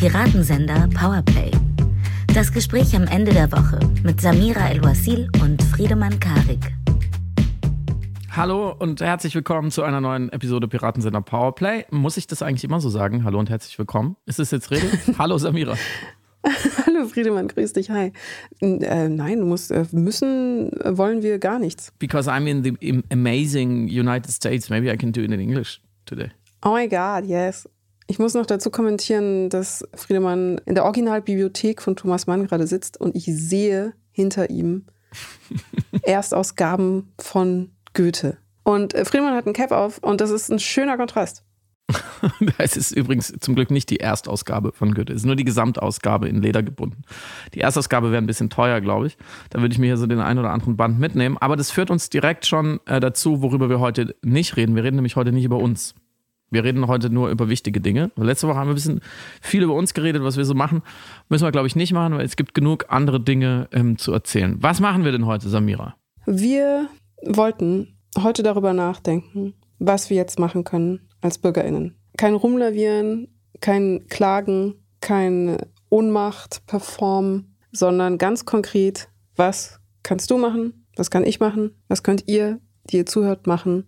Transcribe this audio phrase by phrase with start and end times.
[0.00, 1.50] Piratensender Powerplay.
[2.28, 6.72] Das Gespräch am Ende der Woche mit Samira El-Wasil und Friedemann Karik.
[8.30, 11.84] Hallo und herzlich willkommen zu einer neuen Episode Piratensender Powerplay.
[11.90, 13.24] Muss ich das eigentlich immer so sagen?
[13.24, 14.16] Hallo und herzlich willkommen.
[14.24, 14.86] Ist es jetzt Rede?
[15.18, 15.74] Hallo Samira.
[16.86, 18.14] Hallo Friedemann, grüß dich, hi.
[18.62, 21.92] Äh, nein, muss, äh, müssen äh, wollen wir gar nichts.
[21.98, 26.30] Because I'm in the amazing United States, maybe I can do it in English today.
[26.64, 27.68] Oh my God, yes.
[28.10, 33.00] Ich muss noch dazu kommentieren, dass Friedemann in der Originalbibliothek von Thomas Mann gerade sitzt
[33.00, 34.86] und ich sehe hinter ihm
[36.02, 38.38] Erstausgaben von Goethe.
[38.64, 41.44] Und äh, Friedemann hat einen Cap auf und das ist ein schöner Kontrast.
[42.58, 45.12] es ist übrigens zum Glück nicht die Erstausgabe von Goethe.
[45.12, 47.02] Es ist nur die Gesamtausgabe in Leder gebunden.
[47.54, 49.18] Die Erstausgabe wäre ein bisschen teuer, glaube ich.
[49.50, 51.38] Da würde ich mir hier so den einen oder anderen Band mitnehmen.
[51.38, 54.74] Aber das führt uns direkt schon äh, dazu, worüber wir heute nicht reden.
[54.74, 55.94] Wir reden nämlich heute nicht über uns.
[56.52, 58.10] Wir reden heute nur über wichtige Dinge.
[58.16, 59.00] Letzte Woche haben wir ein bisschen
[59.40, 60.82] viel über uns geredet, was wir so machen.
[61.28, 64.56] Müssen wir, glaube ich, nicht machen, weil es gibt genug andere Dinge ähm, zu erzählen.
[64.60, 65.94] Was machen wir denn heute, Samira?
[66.26, 66.88] Wir
[67.24, 71.96] wollten heute darüber nachdenken, was wir jetzt machen können als BürgerInnen.
[72.16, 73.28] Kein Rumlavieren,
[73.60, 75.56] kein Klagen, kein
[75.88, 82.26] Ohnmacht performen, sondern ganz konkret, was kannst du machen, was kann ich machen, was könnt
[82.26, 82.58] ihr,
[82.90, 83.86] die ihr zuhört, machen,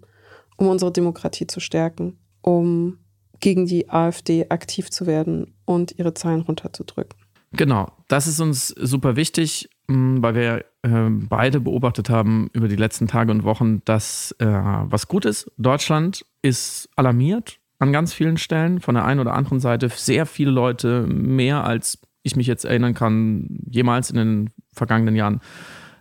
[0.57, 2.99] um unsere Demokratie zu stärken um
[3.41, 7.19] gegen die AfD aktiv zu werden und ihre Zahlen runterzudrücken.
[7.53, 12.77] Genau, das ist uns super wichtig, mm, weil wir äh, beide beobachtet haben über die
[12.77, 15.51] letzten Tage und Wochen, dass äh, was gut ist.
[15.59, 19.89] Deutschland ist alarmiert an ganz vielen Stellen, von der einen oder anderen Seite.
[19.89, 25.41] Sehr viele Leute, mehr als ich mich jetzt erinnern kann, jemals in den vergangenen Jahren,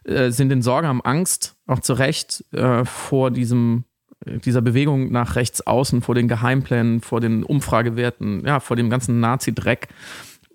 [0.04, 3.86] äh, sind in Sorge, haben Angst, auch zu Recht, äh, vor diesem
[4.26, 9.20] dieser Bewegung nach rechts außen, vor den Geheimplänen, vor den Umfragewerten, ja, vor dem ganzen
[9.20, 9.88] Nazi-Dreck,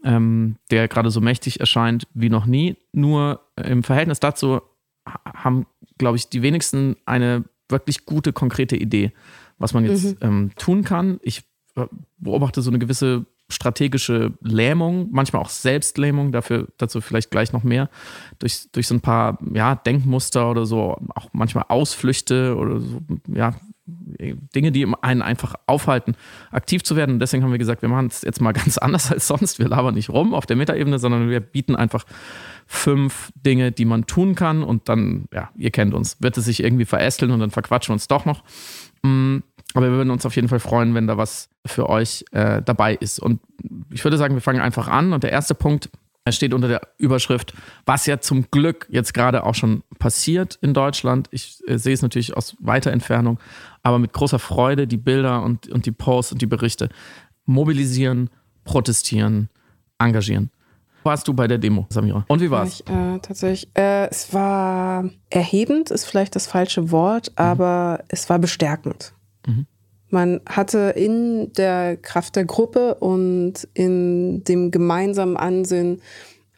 [0.05, 2.77] ähm, der gerade so mächtig erscheint wie noch nie.
[2.93, 4.61] Nur im Verhältnis dazu
[5.05, 5.67] haben,
[5.99, 9.13] glaube ich, die wenigsten eine wirklich gute, konkrete Idee,
[9.59, 10.17] was man jetzt mhm.
[10.21, 11.19] ähm, tun kann.
[11.23, 11.43] Ich
[11.75, 11.87] äh,
[12.19, 17.89] beobachte so eine gewisse strategische Lähmung, manchmal auch Selbstlähmung, dafür, dazu vielleicht gleich noch mehr,
[18.39, 23.55] durch, durch so ein paar ja, Denkmuster oder so, auch manchmal Ausflüchte oder so, ja,
[23.87, 26.17] Dinge, die einen einfach aufhalten,
[26.51, 27.13] aktiv zu werden.
[27.13, 29.59] Und deswegen haben wir gesagt, wir machen es jetzt mal ganz anders als sonst.
[29.59, 32.05] Wir labern nicht rum auf der Metaebene, sondern wir bieten einfach
[32.67, 34.65] fünf Dinge, die man tun kann.
[34.65, 37.95] Und dann, ja, ihr kennt uns, wird es sich irgendwie verästeln und dann verquatschen wir
[37.95, 38.43] uns doch noch.
[39.03, 39.39] Mm,
[39.77, 42.95] aber wir würden uns auf jeden Fall freuen, wenn da was für euch äh, dabei
[42.95, 43.19] ist.
[43.19, 43.41] Und
[43.93, 45.13] ich würde sagen, wir fangen einfach an.
[45.13, 45.91] Und der erste Punkt
[46.31, 47.53] steht unter der Überschrift,
[47.85, 51.29] was ja zum Glück jetzt gerade auch schon passiert in Deutschland.
[51.31, 53.39] Ich äh, sehe es natürlich aus weiter Entfernung,
[53.83, 56.89] aber mit großer Freude die Bilder und, und die Posts und die Berichte.
[57.45, 58.31] Mobilisieren,
[58.65, 59.51] protestieren,
[59.99, 60.51] engagieren.
[61.03, 62.25] Warst du bei der Demo, Samira?
[62.27, 62.81] Und wie war's?
[62.81, 67.45] Ich, äh, tatsächlich, äh, es war erhebend, ist vielleicht das falsche Wort, mhm.
[67.45, 69.13] aber es war bestärkend.
[70.09, 76.01] Man hatte in der Kraft der Gruppe und in dem gemeinsamen Ansinnen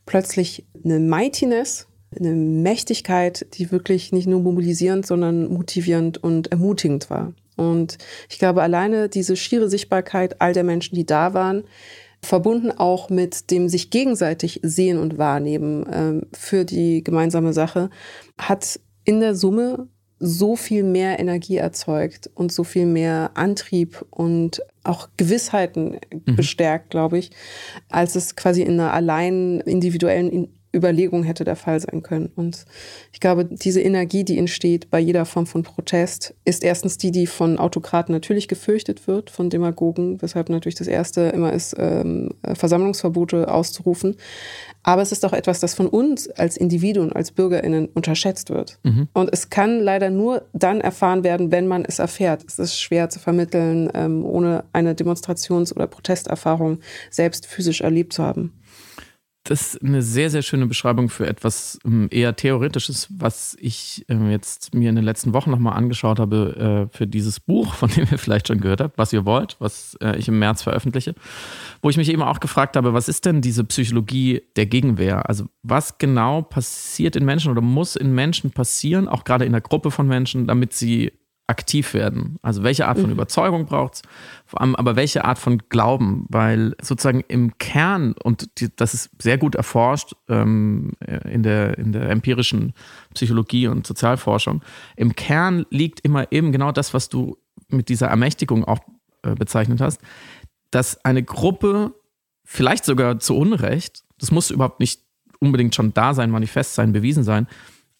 [0.06, 7.32] plötzlich eine Mightiness, eine Mächtigkeit, die wirklich nicht nur mobilisierend, sondern motivierend und ermutigend war.
[7.56, 7.98] Und
[8.30, 11.64] ich glaube, alleine diese schiere Sichtbarkeit all der Menschen, die da waren,
[12.22, 17.90] verbunden auch mit dem sich gegenseitig sehen und wahrnehmen äh, für die gemeinsame Sache,
[18.38, 19.88] hat in der Summe
[20.20, 26.36] so viel mehr Energie erzeugt und so viel mehr Antrieb und auch Gewissheiten mhm.
[26.36, 27.30] bestärkt, glaube ich,
[27.88, 32.30] als es quasi in einer allein individuellen Überlegung hätte der Fall sein können.
[32.36, 32.64] Und
[33.12, 37.26] ich glaube, diese Energie, die entsteht bei jeder Form von Protest, ist erstens die, die
[37.26, 43.52] von Autokraten natürlich gefürchtet wird, von Demagogen, weshalb natürlich das Erste immer ist, ähm, Versammlungsverbote
[43.52, 44.16] auszurufen.
[44.82, 48.78] Aber es ist auch etwas, das von uns als Individuen, als BürgerInnen unterschätzt wird.
[48.82, 49.08] Mhm.
[49.14, 52.44] Und es kann leider nur dann erfahren werden, wenn man es erfährt.
[52.46, 56.80] Es ist schwer zu vermitteln, ähm, ohne eine Demonstrations- oder Protesterfahrung
[57.10, 58.52] selbst physisch erlebt zu haben.
[59.48, 64.30] Das ist eine sehr, sehr schöne Beschreibung für etwas ähm, eher Theoretisches, was ich ähm,
[64.30, 68.06] jetzt mir in den letzten Wochen nochmal angeschaut habe äh, für dieses Buch, von dem
[68.10, 71.14] ihr vielleicht schon gehört habt, was ihr wollt, was äh, ich im März veröffentliche,
[71.80, 75.26] wo ich mich eben auch gefragt habe, was ist denn diese Psychologie der Gegenwehr?
[75.30, 79.62] Also was genau passiert in Menschen oder muss in Menschen passieren, auch gerade in der
[79.62, 81.12] Gruppe von Menschen, damit sie
[81.48, 82.38] aktiv werden.
[82.42, 83.14] Also welche Art von mhm.
[83.14, 84.02] Überzeugung braucht es,
[84.44, 89.10] vor allem aber welche Art von Glauben, weil sozusagen im Kern, und die, das ist
[89.20, 90.92] sehr gut erforscht ähm,
[91.24, 92.74] in, der, in der empirischen
[93.14, 94.62] Psychologie und Sozialforschung,
[94.96, 98.80] im Kern liegt immer eben genau das, was du mit dieser Ermächtigung auch
[99.22, 100.02] äh, bezeichnet hast,
[100.70, 101.94] dass eine Gruppe
[102.44, 105.00] vielleicht sogar zu Unrecht, das muss überhaupt nicht
[105.40, 107.46] unbedingt schon da sein, manifest sein, bewiesen sein,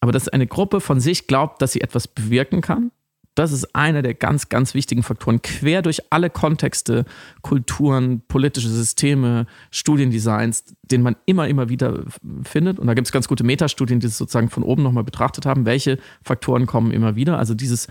[0.01, 2.91] aber dass eine Gruppe von sich glaubt, dass sie etwas bewirken kann
[3.39, 5.41] das ist einer der ganz, ganz wichtigen Faktoren.
[5.41, 7.05] Quer durch alle Kontexte,
[7.41, 12.03] Kulturen, politische Systeme, Studiendesigns, den man immer, immer wieder
[12.43, 12.79] findet.
[12.79, 15.65] Und da gibt es ganz gute Metastudien, die es sozusagen von oben nochmal betrachtet haben,
[15.65, 17.39] welche Faktoren kommen immer wieder.
[17.39, 17.87] Also dieses,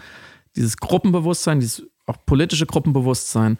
[0.54, 3.56] dieses Gruppenbewusstsein, dieses auch politische Gruppenbewusstsein,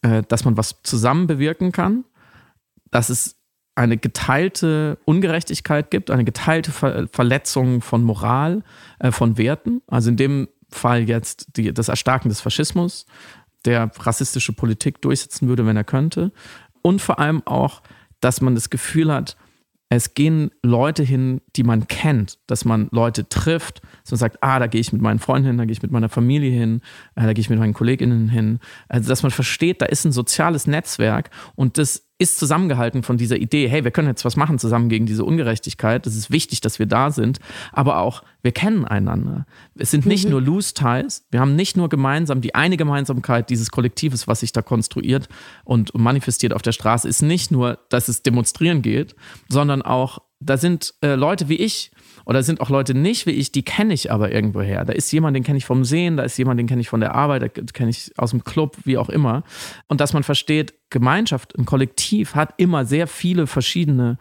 [0.00, 2.04] äh, dass man was zusammen bewirken kann,
[2.90, 3.36] dass es
[3.74, 8.62] eine geteilte Ungerechtigkeit gibt, eine geteilte Ver Verletzung von Moral,
[8.98, 9.82] äh, von Werten.
[9.88, 13.06] Also in dem Fall jetzt die, das Erstarken des Faschismus,
[13.64, 16.32] der rassistische Politik durchsetzen würde, wenn er könnte.
[16.82, 17.82] Und vor allem auch,
[18.20, 19.36] dass man das Gefühl hat,
[19.90, 24.58] es gehen Leute hin, die man kennt, dass man Leute trifft, dass man sagt, ah,
[24.58, 26.82] da gehe ich mit meinen Freunden hin, da gehe ich mit meiner Familie hin,
[27.14, 28.60] äh, da gehe ich mit meinen Kolleginnen hin.
[28.88, 33.36] Also, dass man versteht, da ist ein soziales Netzwerk und das ist zusammengehalten von dieser
[33.36, 36.04] Idee, hey, wir können jetzt was machen zusammen gegen diese Ungerechtigkeit.
[36.04, 37.38] Das ist wichtig, dass wir da sind.
[37.72, 39.46] Aber auch, wir kennen einander.
[39.76, 40.32] Es sind nicht mhm.
[40.32, 41.26] nur Loose Ties.
[41.30, 45.28] Wir haben nicht nur gemeinsam die eine Gemeinsamkeit dieses Kollektives, was sich da konstruiert
[45.64, 49.14] und manifestiert auf der Straße, ist nicht nur, dass es demonstrieren geht,
[49.48, 51.92] sondern auch, da sind äh, Leute wie ich,
[52.28, 54.84] oder sind auch Leute nicht wie ich, die kenne ich aber irgendwoher.
[54.84, 57.00] Da ist jemand, den kenne ich vom Sehen, da ist jemand, den kenne ich von
[57.00, 59.44] der Arbeit, den kenne ich aus dem Club, wie auch immer.
[59.88, 64.18] Und dass man versteht, Gemeinschaft, ein Kollektiv hat immer sehr viele verschiedene,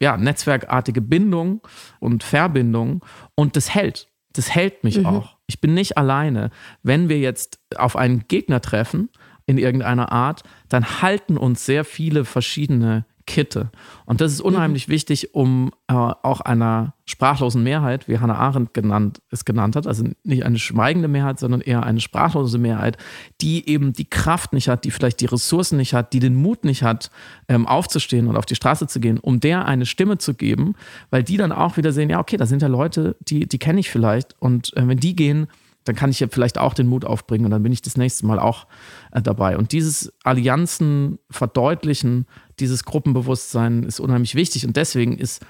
[0.00, 1.60] ja, netzwerkartige Bindungen
[2.00, 3.02] und Verbindungen
[3.36, 4.08] und das hält.
[4.32, 5.06] Das hält mich mhm.
[5.06, 5.36] auch.
[5.46, 6.50] Ich bin nicht alleine.
[6.82, 9.10] Wenn wir jetzt auf einen Gegner treffen,
[9.46, 13.70] in irgendeiner Art, dann halten uns sehr viele verschiedene Kitte.
[14.04, 14.48] Und das ist mhm.
[14.48, 14.92] unheimlich mhm.
[14.92, 20.04] wichtig, um äh, auch einer sprachlosen Mehrheit, wie Hannah Arendt genannt, es genannt hat, also
[20.24, 22.98] nicht eine schweigende Mehrheit, sondern eher eine sprachlose Mehrheit,
[23.40, 26.64] die eben die Kraft nicht hat, die vielleicht die Ressourcen nicht hat, die den Mut
[26.64, 27.10] nicht hat,
[27.48, 30.74] ähm, aufzustehen und auf die Straße zu gehen, um der eine Stimme zu geben,
[31.10, 33.80] weil die dann auch wieder sehen, ja, okay, da sind ja Leute, die, die kenne
[33.80, 34.34] ich vielleicht.
[34.38, 35.46] Und äh, wenn die gehen,
[35.84, 38.26] dann kann ich ja vielleicht auch den Mut aufbringen und dann bin ich das nächste
[38.26, 38.66] Mal auch
[39.12, 39.56] äh, dabei.
[39.56, 42.26] Und dieses Allianzen verdeutlichen,
[42.60, 45.44] dieses Gruppenbewusstsein ist unheimlich wichtig und deswegen ist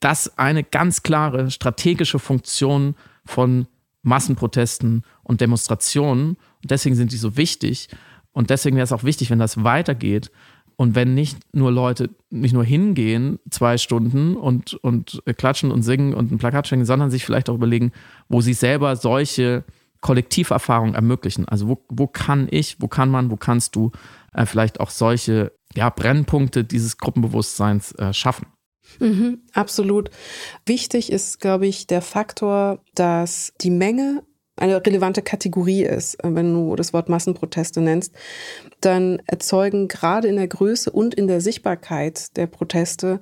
[0.00, 3.66] das eine ganz klare strategische Funktion von
[4.02, 6.30] Massenprotesten und Demonstrationen.
[6.62, 7.88] Und deswegen sind die so wichtig.
[8.32, 10.30] Und deswegen wäre es auch wichtig, wenn das weitergeht,
[10.76, 16.12] und wenn nicht nur Leute nicht nur hingehen, zwei Stunden und, und klatschen und singen
[16.12, 17.92] und ein Plakat schenken, sondern sich vielleicht auch überlegen,
[18.28, 19.64] wo sie selber solche
[20.02, 21.48] Kollektiverfahrungen ermöglichen.
[21.48, 23.90] Also wo, wo kann ich, wo kann man, wo kannst du
[24.34, 28.46] äh, vielleicht auch solche ja, Brennpunkte dieses Gruppenbewusstseins äh, schaffen?
[29.00, 30.10] Mhm, absolut.
[30.64, 34.22] Wichtig ist, glaube ich, der Faktor, dass die Menge
[34.56, 38.14] eine relevante Kategorie ist, äh, wenn du das Wort Massenproteste nennst,
[38.80, 43.20] dann erzeugen gerade in der Größe und in der Sichtbarkeit der Proteste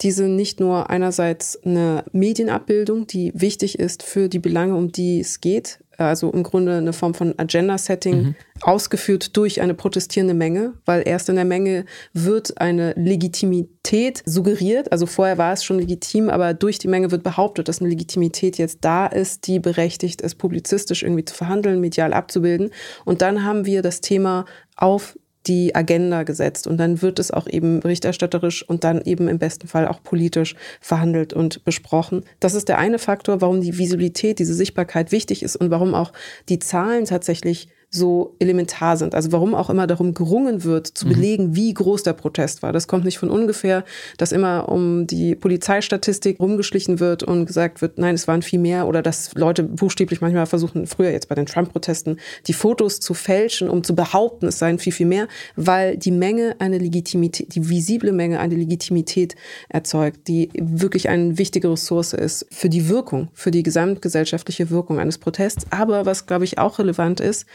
[0.00, 5.40] diese nicht nur einerseits eine Medienabbildung, die wichtig ist für die Belange, um die es
[5.40, 8.34] geht, also im Grunde eine Form von Agenda-Setting, mhm.
[8.60, 14.92] ausgeführt durch eine protestierende Menge, weil erst in der Menge wird eine Legitimität suggeriert.
[14.92, 18.58] Also vorher war es schon legitim, aber durch die Menge wird behauptet, dass eine Legitimität
[18.58, 22.70] jetzt da ist, die berechtigt ist, publizistisch irgendwie zu verhandeln, medial abzubilden.
[23.04, 24.44] Und dann haben wir das Thema
[24.76, 29.38] auf die Agenda gesetzt und dann wird es auch eben berichterstatterisch und dann eben im
[29.38, 32.24] besten Fall auch politisch verhandelt und besprochen.
[32.40, 36.12] Das ist der eine Faktor, warum die Visibilität, diese Sichtbarkeit wichtig ist und warum auch
[36.48, 39.14] die Zahlen tatsächlich so elementar sind.
[39.14, 41.12] Also warum auch immer darum gerungen wird, zu mhm.
[41.12, 42.72] belegen, wie groß der Protest war.
[42.72, 43.84] Das kommt nicht von ungefähr,
[44.16, 48.88] dass immer um die Polizeistatistik rumgeschlichen wird und gesagt wird, nein, es waren viel mehr
[48.88, 53.68] oder dass Leute buchstäblich manchmal versuchen, früher jetzt bei den Trump-Protesten, die Fotos zu fälschen,
[53.68, 58.12] um zu behaupten, es seien viel, viel mehr, weil die Menge eine Legitimität, die visible
[58.12, 59.34] Menge eine Legitimität
[59.68, 65.18] erzeugt, die wirklich eine wichtige Ressource ist für die Wirkung, für die gesamtgesellschaftliche Wirkung eines
[65.18, 65.66] Protests.
[65.68, 67.46] Aber was, glaube ich, auch relevant ist,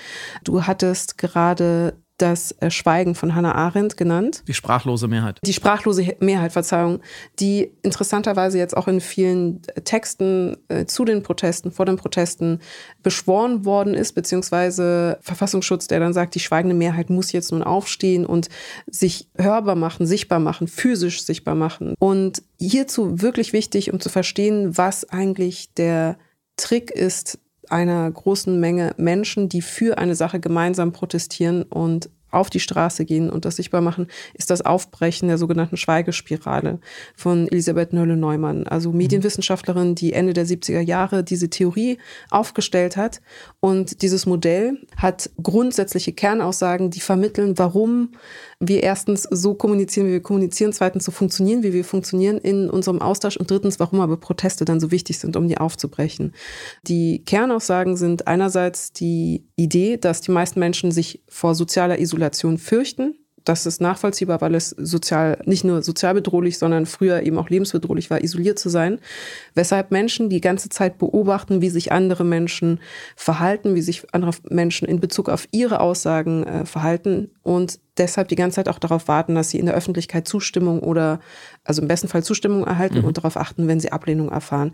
[0.43, 4.43] Du hattest gerade das äh, Schweigen von Hannah Arendt genannt.
[4.47, 5.39] Die sprachlose Mehrheit.
[5.45, 6.99] Die sprachlose Mehrheit, Verzeihung,
[7.39, 12.59] die interessanterweise jetzt auch in vielen Texten äh, zu den Protesten, vor den Protesten
[13.03, 18.25] beschworen worden ist, beziehungsweise Verfassungsschutz, der dann sagt, die schweigende Mehrheit muss jetzt nun aufstehen
[18.25, 18.49] und
[18.87, 21.93] sich hörbar machen, sichtbar machen, physisch sichtbar machen.
[21.99, 26.17] Und hierzu wirklich wichtig, um zu verstehen, was eigentlich der
[26.57, 27.37] Trick ist,
[27.71, 33.29] einer großen Menge Menschen, die für eine Sache gemeinsam protestieren und auf die Straße gehen
[33.29, 36.79] und das sichtbar machen, ist das Aufbrechen der sogenannten Schweigespirale
[37.15, 38.97] von Elisabeth Nölle-Neumann, also mhm.
[38.97, 41.97] Medienwissenschaftlerin, die Ende der 70er Jahre diese Theorie
[42.29, 43.21] aufgestellt hat.
[43.59, 48.11] Und dieses Modell hat grundsätzliche Kernaussagen, die vermitteln, warum
[48.59, 53.01] wir erstens so kommunizieren, wie wir kommunizieren, zweitens so funktionieren, wie wir funktionieren in unserem
[53.01, 56.33] Austausch und drittens, warum aber Proteste dann so wichtig sind, um die aufzubrechen.
[56.83, 63.15] Die Kernaussagen sind einerseits die Idee, dass die meisten Menschen sich vor sozialer Isolation fürchten,
[63.47, 68.09] das ist nachvollziehbar, weil es sozial, nicht nur sozial bedrohlich, sondern früher eben auch lebensbedrohlich
[68.09, 68.99] war, isoliert zu sein.
[69.55, 72.79] Weshalb Menschen die ganze Zeit beobachten, wie sich andere Menschen
[73.15, 78.35] verhalten, wie sich andere Menschen in Bezug auf ihre Aussagen äh, verhalten und deshalb die
[78.35, 81.19] ganze Zeit auch darauf warten, dass sie in der Öffentlichkeit Zustimmung oder,
[81.63, 83.05] also im besten Fall Zustimmung erhalten mhm.
[83.05, 84.73] und darauf achten, wenn sie Ablehnung erfahren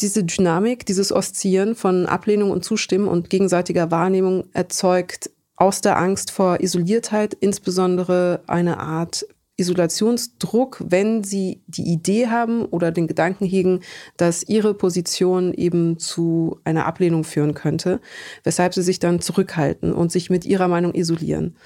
[0.00, 6.30] diese Dynamik, dieses Oszillieren von Ablehnung und Zustimmen und gegenseitiger Wahrnehmung erzeugt aus der Angst
[6.30, 13.80] vor Isoliertheit, insbesondere eine Art Isolationsdruck, wenn sie die Idee haben oder den Gedanken hegen,
[14.16, 18.00] dass ihre Position eben zu einer Ablehnung führen könnte,
[18.44, 21.56] weshalb sie sich dann zurückhalten und sich mit ihrer Meinung isolieren.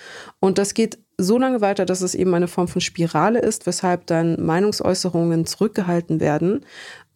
[0.41, 4.07] Und das geht so lange weiter, dass es eben eine Form von Spirale ist, weshalb
[4.07, 6.67] dann Meinungsäußerungen zurückgehalten werden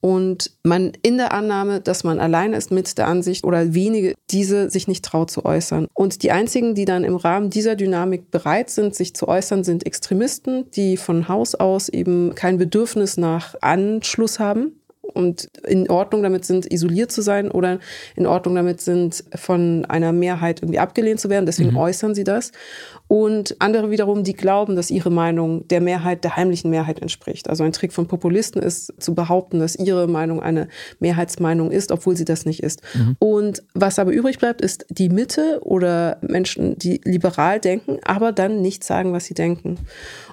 [0.00, 4.70] und man in der Annahme, dass man allein ist mit der Ansicht oder wenige diese
[4.70, 5.86] sich nicht traut zu äußern.
[5.94, 9.86] Und die einzigen, die dann im Rahmen dieser Dynamik bereit sind, sich zu äußern, sind
[9.86, 14.79] Extremisten, die von Haus aus eben kein Bedürfnis nach Anschluss haben
[15.10, 17.78] und in Ordnung damit sind, isoliert zu sein oder
[18.16, 21.46] in Ordnung damit sind, von einer Mehrheit irgendwie abgelehnt zu werden.
[21.46, 21.76] Deswegen mhm.
[21.76, 22.52] äußern sie das.
[23.08, 27.50] Und andere wiederum, die glauben, dass ihre Meinung der Mehrheit, der heimlichen Mehrheit entspricht.
[27.50, 30.68] Also ein Trick von Populisten ist zu behaupten, dass ihre Meinung eine
[31.00, 32.82] Mehrheitsmeinung ist, obwohl sie das nicht ist.
[32.94, 33.16] Mhm.
[33.18, 38.62] Und was aber übrig bleibt, ist die Mitte oder Menschen, die liberal denken, aber dann
[38.62, 39.78] nicht sagen, was sie denken.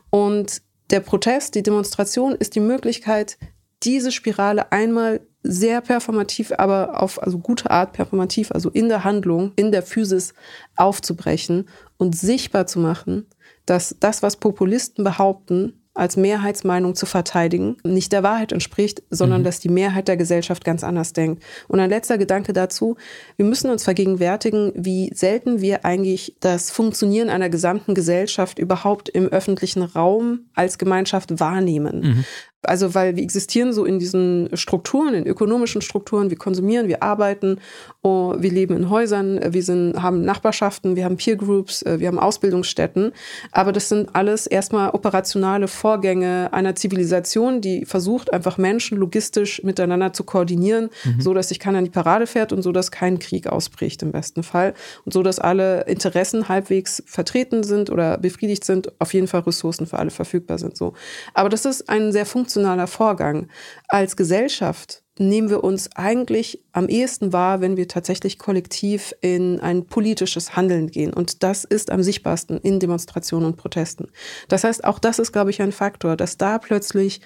[0.09, 3.37] Und der Protest, die Demonstration ist die Möglichkeit,
[3.83, 9.53] diese Spirale einmal sehr performativ, aber auf also gute Art performativ, also in der Handlung,
[9.55, 10.33] in der Physis
[10.75, 13.27] aufzubrechen und sichtbar zu machen,
[13.65, 19.45] dass das, was Populisten behaupten, als Mehrheitsmeinung zu verteidigen, nicht der Wahrheit entspricht, sondern mhm.
[19.45, 21.43] dass die Mehrheit der Gesellschaft ganz anders denkt.
[21.67, 22.97] Und ein letzter Gedanke dazu,
[23.35, 29.27] wir müssen uns vergegenwärtigen, wie selten wir eigentlich das Funktionieren einer gesamten Gesellschaft überhaupt im
[29.27, 32.01] öffentlichen Raum als Gemeinschaft wahrnehmen.
[32.01, 32.25] Mhm.
[32.63, 37.59] Also weil wir existieren so in diesen Strukturen, in ökonomischen Strukturen, wir konsumieren, wir arbeiten,
[38.01, 42.07] oh, wir leben in Häusern, wir sind, haben Nachbarschaften, wir haben Peer Groups, äh, wir
[42.07, 43.13] haben Ausbildungsstätten.
[43.51, 50.13] Aber das sind alles erstmal operationale Vorgänge einer Zivilisation, die versucht, einfach Menschen logistisch miteinander
[50.13, 51.21] zu koordinieren, mhm.
[51.21, 54.11] so dass sich keiner in die Parade fährt und so dass kein Krieg ausbricht im
[54.11, 54.73] besten Fall.
[55.05, 59.85] Und so dass alle Interessen halbwegs vertreten sind oder befriedigt sind, auf jeden Fall Ressourcen
[59.85, 60.75] für alle verfügbar sind.
[60.75, 60.93] So.
[61.35, 62.46] Aber das ist ein sehr funktionaler
[62.87, 63.47] Vorgang.
[63.87, 69.85] Als Gesellschaft nehmen wir uns eigentlich am ehesten wahr, wenn wir tatsächlich kollektiv in ein
[69.85, 71.13] politisches Handeln gehen.
[71.13, 74.07] Und das ist am sichtbarsten in Demonstrationen und Protesten.
[74.47, 77.21] Das heißt, auch das ist, glaube ich, ein Faktor, dass da plötzlich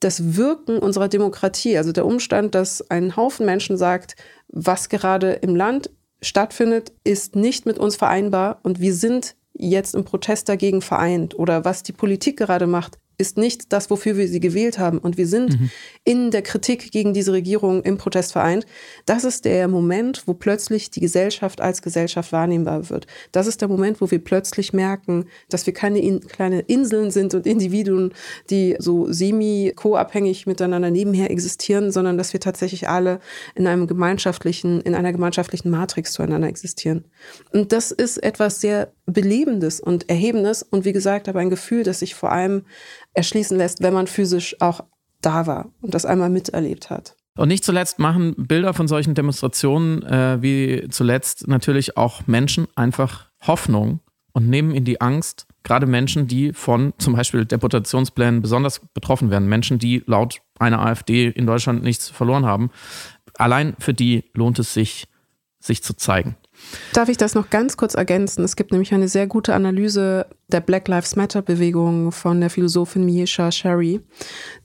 [0.00, 4.14] das Wirken unserer Demokratie, also der Umstand, dass ein Haufen Menschen sagt,
[4.48, 5.90] was gerade im Land
[6.22, 11.64] stattfindet, ist nicht mit uns vereinbar und wir sind jetzt im Protest dagegen vereint oder
[11.64, 14.98] was die Politik gerade macht, ist nicht das, wofür wir sie gewählt haben.
[14.98, 15.70] Und wir sind mhm.
[16.04, 18.64] in der Kritik gegen diese Regierung im Protest vereint.
[19.06, 23.08] Das ist der Moment, wo plötzlich die Gesellschaft als Gesellschaft wahrnehmbar wird.
[23.32, 27.34] Das ist der Moment, wo wir plötzlich merken, dass wir keine in, kleine Inseln sind
[27.34, 28.14] und Individuen,
[28.50, 33.18] die so semi-co-abhängig miteinander nebenher existieren, sondern dass wir tatsächlich alle
[33.56, 37.04] in einem gemeinschaftlichen, in einer gemeinschaftlichen Matrix zueinander existieren.
[37.52, 42.00] Und das ist etwas sehr Belebendes und Erhebendes und wie gesagt, aber ein Gefühl, das
[42.00, 42.64] sich vor allem
[43.14, 44.84] erschließen lässt, wenn man physisch auch
[45.22, 47.16] da war und das einmal miterlebt hat.
[47.36, 53.30] Und nicht zuletzt machen Bilder von solchen Demonstrationen äh, wie zuletzt natürlich auch Menschen einfach
[53.46, 54.00] Hoffnung
[54.32, 59.48] und nehmen in die Angst, gerade Menschen, die von zum Beispiel Deportationsplänen besonders betroffen werden,
[59.48, 62.70] Menschen, die laut einer AfD in Deutschland nichts verloren haben.
[63.34, 65.06] Allein für die lohnt es sich,
[65.60, 66.36] sich zu zeigen.
[66.92, 68.44] Darf ich das noch ganz kurz ergänzen?
[68.44, 73.04] Es gibt nämlich eine sehr gute Analyse der Black Lives Matter Bewegung von der Philosophin
[73.04, 74.00] Miesha Sherry,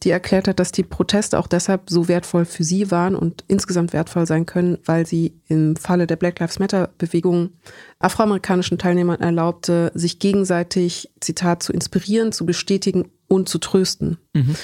[0.02, 3.94] die erklärt hat, dass die Proteste auch deshalb so wertvoll für sie waren und insgesamt
[3.94, 7.52] wertvoll sein können, weil sie im Falle der Black Lives Matter Bewegung
[8.00, 14.18] afroamerikanischen Teilnehmern erlaubte, sich gegenseitig, Zitat, zu inspirieren, zu bestätigen und zu trösten.
[14.34, 14.56] Mhm.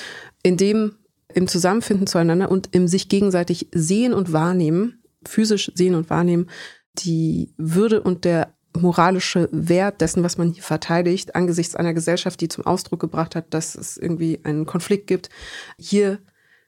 [0.41, 0.95] Indem
[1.33, 6.49] im Zusammenfinden zueinander und im sich gegenseitig sehen und wahrnehmen, physisch sehen und wahrnehmen,
[6.97, 12.47] die Würde und der moralische Wert dessen, was man hier verteidigt, angesichts einer Gesellschaft, die
[12.47, 15.29] zum Ausdruck gebracht hat, dass es irgendwie einen Konflikt gibt,
[15.77, 16.19] hier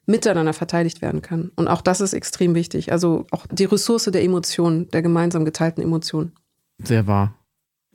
[0.05, 1.51] miteinander verteidigt werden kann.
[1.55, 2.91] Und auch das ist extrem wichtig.
[2.91, 6.33] Also auch die Ressource der Emotionen, der gemeinsam geteilten Emotionen.
[6.79, 7.35] Sehr wahr.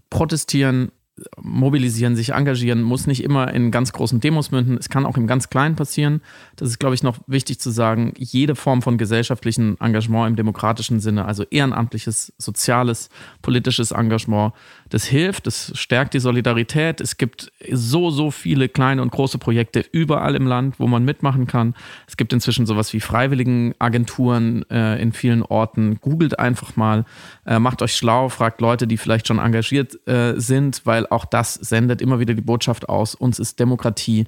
[0.09, 0.93] Protestieren
[1.41, 4.77] mobilisieren, sich engagieren, muss nicht immer in ganz großen Demos münden.
[4.79, 6.21] Es kann auch im ganz Kleinen passieren.
[6.57, 8.13] Das ist, glaube ich, noch wichtig zu sagen.
[8.19, 13.09] Jede Form von gesellschaftlichem Engagement im demokratischen Sinne, also ehrenamtliches, soziales,
[13.41, 14.53] politisches Engagement,
[14.91, 17.01] das hilft, das stärkt die Solidarität.
[17.01, 21.47] Es gibt so, so viele kleine und große Projekte überall im Land, wo man mitmachen
[21.47, 21.75] kann.
[22.07, 25.99] Es gibt inzwischen sowas wie Freiwilligenagenturen äh, in vielen Orten.
[26.01, 27.07] Googelt einfach mal,
[27.47, 31.55] äh, macht euch schlau, fragt Leute, die vielleicht schon engagiert äh, sind, weil auch das
[31.55, 34.27] sendet immer wieder die Botschaft aus, uns ist Demokratie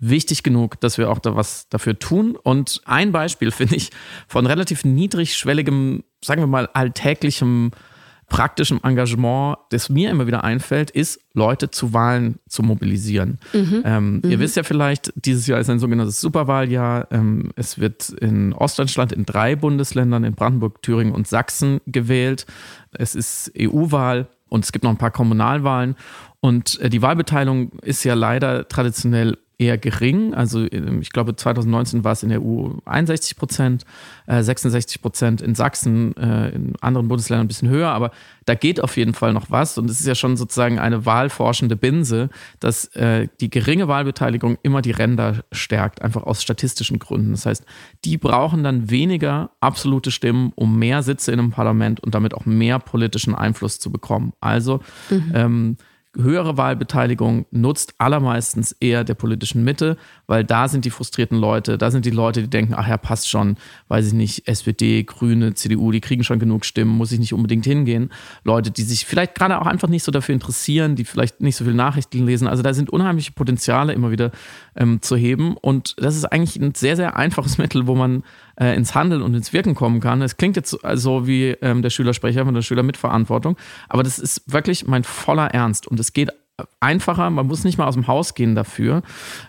[0.00, 2.36] wichtig genug, dass wir auch da was dafür tun.
[2.36, 3.90] Und ein Beispiel finde ich
[4.26, 7.70] von relativ niedrigschwelligem, sagen wir mal, alltäglichem
[8.30, 13.40] praktischem Engagement, das mir immer wieder einfällt, ist, Leute zu Wahlen zu mobilisieren.
[13.52, 13.82] Mhm.
[13.84, 14.30] Ähm, mhm.
[14.30, 17.08] Ihr wisst ja vielleicht, dieses Jahr ist ein sogenanntes Superwahljahr.
[17.10, 22.46] Ähm, es wird in Ostdeutschland in drei Bundesländern, in Brandenburg, Thüringen und Sachsen gewählt.
[22.92, 25.96] Es ist EU-Wahl und es gibt noch ein paar Kommunalwahlen.
[26.40, 30.34] Und äh, die Wahlbeteiligung ist ja leider traditionell eher gering.
[30.34, 33.84] Also ähm, ich glaube 2019 war es in der EU 61 Prozent,
[34.26, 38.10] äh, 66 Prozent in Sachsen, äh, in anderen Bundesländern ein bisschen höher, aber
[38.46, 41.76] da geht auf jeden Fall noch was und es ist ja schon sozusagen eine wahlforschende
[41.76, 47.32] Binse, dass äh, die geringe Wahlbeteiligung immer die Ränder stärkt, einfach aus statistischen Gründen.
[47.32, 47.64] Das heißt,
[48.04, 52.46] die brauchen dann weniger absolute Stimmen, um mehr Sitze in einem Parlament und damit auch
[52.46, 54.32] mehr politischen Einfluss zu bekommen.
[54.40, 55.32] Also mhm.
[55.34, 55.76] ähm,
[56.16, 61.90] höhere Wahlbeteiligung nutzt allermeistens eher der politischen Mitte, weil da sind die frustrierten Leute, da
[61.92, 63.56] sind die Leute, die denken, ach ja, passt schon,
[63.88, 67.64] weiß ich nicht, SPD, Grüne, CDU, die kriegen schon genug Stimmen, muss ich nicht unbedingt
[67.64, 68.10] hingehen.
[68.42, 71.64] Leute, die sich vielleicht gerade auch einfach nicht so dafür interessieren, die vielleicht nicht so
[71.64, 72.48] viele Nachrichten lesen.
[72.48, 74.32] Also da sind unheimliche Potenziale immer wieder
[74.74, 78.24] ähm, zu heben und das ist eigentlich ein sehr, sehr einfaches Mittel, wo man
[78.60, 80.22] äh, ins Handeln und ins Wirken kommen kann.
[80.22, 83.56] Es klingt jetzt so also wie ähm, der Schülersprecher von der Schülermitverantwortung,
[83.88, 86.30] aber das ist wirklich mein voller Ernst und es geht
[86.78, 89.02] einfacher, man muss nicht mal aus dem Haus gehen dafür.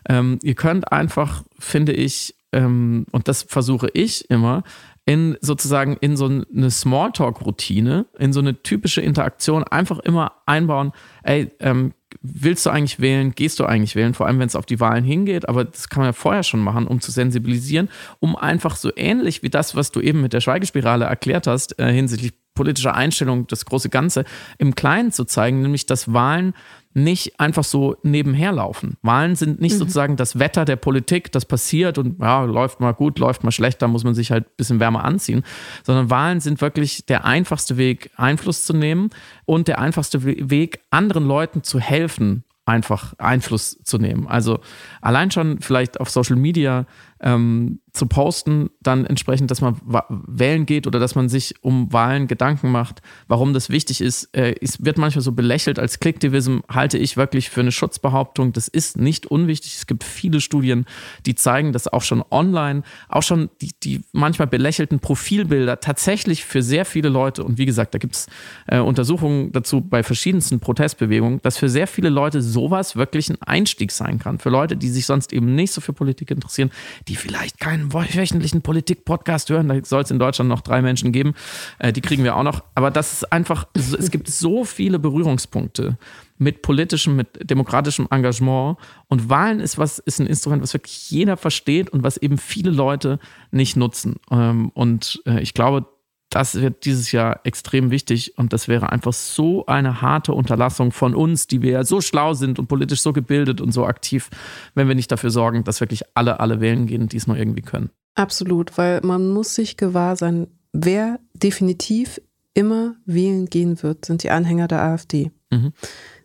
[0.08, 4.64] Ähm, ihr könnt einfach, finde ich, ähm, und das versuche ich immer,
[5.06, 10.92] in sozusagen in so eine Smalltalk-Routine, in so eine typische Interaktion einfach immer einbauen,
[11.24, 14.66] ey, ähm, willst du eigentlich wählen, gehst du eigentlich wählen, vor allem wenn es auf
[14.66, 18.36] die Wahlen hingeht, aber das kann man ja vorher schon machen, um zu sensibilisieren, um
[18.36, 22.34] einfach so ähnlich wie das, was du eben mit der Schweigespirale erklärt hast, äh, hinsichtlich
[22.62, 24.24] politischer Einstellung, das große Ganze
[24.60, 26.54] im Kleinen zu zeigen, nämlich dass Wahlen
[26.94, 28.98] nicht einfach so nebenher laufen.
[29.02, 29.80] Wahlen sind nicht mhm.
[29.80, 33.82] sozusagen das Wetter der Politik, das passiert und ja, läuft mal gut, läuft mal schlecht,
[33.82, 35.42] da muss man sich halt ein bisschen wärmer anziehen,
[35.82, 39.10] sondern Wahlen sind wirklich der einfachste Weg, Einfluss zu nehmen
[39.46, 44.28] und der einfachste Weg, anderen Leuten zu helfen, einfach Einfluss zu nehmen.
[44.28, 44.60] Also
[45.02, 46.86] allein schon vielleicht auf Social Media
[47.22, 49.76] ähm, zu posten, dann entsprechend, dass man
[50.10, 54.34] wählen geht oder dass man sich um Wahlen Gedanken macht, warum das wichtig ist.
[54.36, 58.54] Äh, es wird manchmal so belächelt als Klicktivism, halte ich wirklich für eine Schutzbehauptung.
[58.54, 59.76] Das ist nicht unwichtig.
[59.76, 60.86] Es gibt viele Studien,
[61.26, 66.64] die zeigen, dass auch schon online, auch schon die, die manchmal belächelten Profilbilder tatsächlich für
[66.64, 68.28] sehr viele Leute, und wie gesagt, da gibt es
[68.68, 73.92] äh, Untersuchungen dazu bei verschiedensten Protestbewegungen, dass für sehr viele Leute sowas wirklich ein Einstieg
[73.92, 74.40] sein kann.
[74.40, 76.72] Für Leute, die sich sonst eben nicht so für Politik interessieren,
[77.08, 79.68] die vielleicht keinen wöchentlichen Politik-Podcast hören.
[79.68, 81.34] Da soll es in Deutschland noch drei Menschen geben.
[81.80, 82.64] Äh, die kriegen wir auch noch.
[82.76, 85.98] Aber das ist einfach, es gibt so viele Berührungspunkte
[86.38, 88.78] mit politischem, mit demokratischem Engagement.
[89.08, 92.72] Und Wahlen ist was, ist ein Instrument, was wirklich jeder versteht und was eben viele
[92.72, 93.20] Leute
[93.52, 94.18] nicht nutzen.
[94.30, 95.86] Ähm, und äh, ich glaube,
[96.32, 101.14] das wird dieses Jahr extrem wichtig und das wäre einfach so eine harte Unterlassung von
[101.14, 104.30] uns, die wir ja so schlau sind und politisch so gebildet und so aktiv,
[104.74, 107.62] wenn wir nicht dafür sorgen, dass wirklich alle, alle wählen gehen, die es nur irgendwie
[107.62, 107.90] können.
[108.16, 112.22] Absolut, weil man muss sich gewahr sein, wer definitiv
[112.54, 115.32] immer wählen gehen wird, sind die Anhänger der AfD.
[115.50, 115.74] Mhm.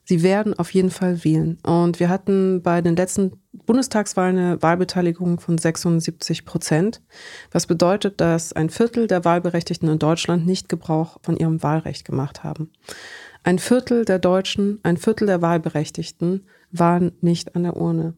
[0.09, 1.59] Sie werden auf jeden Fall wählen.
[1.65, 7.03] Und wir hatten bei den letzten Bundestagswahlen eine Wahlbeteiligung von 76 Prozent,
[7.51, 12.45] was bedeutet, dass ein Viertel der Wahlberechtigten in Deutschland nicht Gebrauch von ihrem Wahlrecht gemacht
[12.45, 12.71] haben.
[13.43, 18.15] Ein Viertel der Deutschen, ein Viertel der Wahlberechtigten waren nicht an der Urne.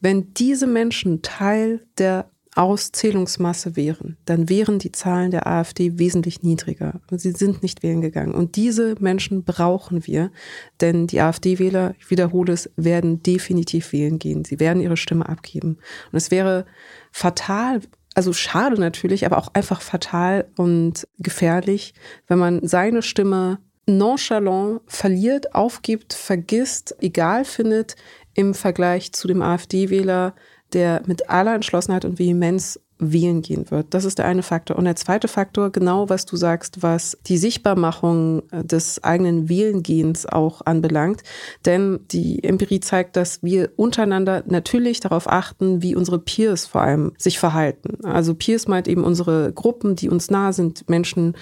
[0.00, 7.00] Wenn diese Menschen Teil der Auszählungsmasse wären, dann wären die Zahlen der AfD wesentlich niedriger.
[7.10, 8.34] Sie sind nicht wählen gegangen.
[8.34, 10.32] Und diese Menschen brauchen wir,
[10.80, 14.44] denn die AfD-Wähler, ich wiederhole es, werden definitiv wählen gehen.
[14.44, 15.78] Sie werden ihre Stimme abgeben.
[16.10, 16.66] Und es wäre
[17.12, 17.80] fatal,
[18.14, 21.94] also schade natürlich, aber auch einfach fatal und gefährlich,
[22.26, 27.94] wenn man seine Stimme nonchalant verliert, aufgibt, vergisst, egal findet
[28.34, 30.34] im Vergleich zu dem AfD-Wähler,
[30.72, 33.86] der mit aller Entschlossenheit und Vehemenz wählen gehen wird.
[33.90, 34.76] Das ist der eine Faktor.
[34.76, 40.26] Und der zweite Faktor, genau was du sagst, was die Sichtbarmachung äh, des eigenen Wählengehens
[40.26, 41.22] auch anbelangt.
[41.64, 47.12] Denn die Empirie zeigt, dass wir untereinander natürlich darauf achten, wie unsere Peers vor allem
[47.18, 48.04] sich verhalten.
[48.04, 51.36] Also Peers meint eben unsere Gruppen, die uns nah sind, Menschen,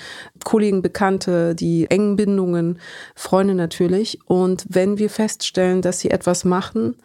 [0.45, 2.79] Kollegen, Bekannte, die engen Bindungen,
[3.15, 4.19] Freunde natürlich.
[4.27, 6.97] Und wenn wir feststellen, dass sie etwas machen,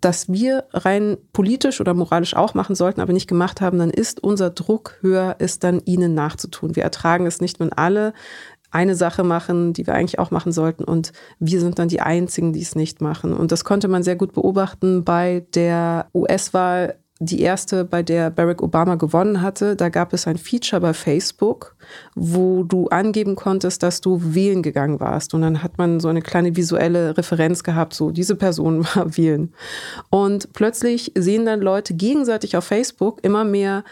[0.00, 4.22] das wir rein politisch oder moralisch auch machen sollten, aber nicht gemacht haben, dann ist
[4.22, 6.76] unser Druck höher, es dann ihnen nachzutun.
[6.76, 8.12] Wir ertragen es nicht, wenn alle
[8.70, 12.52] eine Sache machen, die wir eigentlich auch machen sollten und wir sind dann die Einzigen,
[12.52, 13.32] die es nicht machen.
[13.32, 18.62] Und das konnte man sehr gut beobachten bei der US-Wahl die erste, bei der Barack
[18.62, 21.74] Obama gewonnen hatte, da gab es ein Feature bei Facebook,
[22.14, 25.34] wo du angeben konntest, dass du wählen gegangen warst.
[25.34, 29.52] Und dann hat man so eine kleine visuelle Referenz gehabt, so diese Person war wählen.
[30.10, 33.82] Und plötzlich sehen dann Leute gegenseitig auf Facebook immer mehr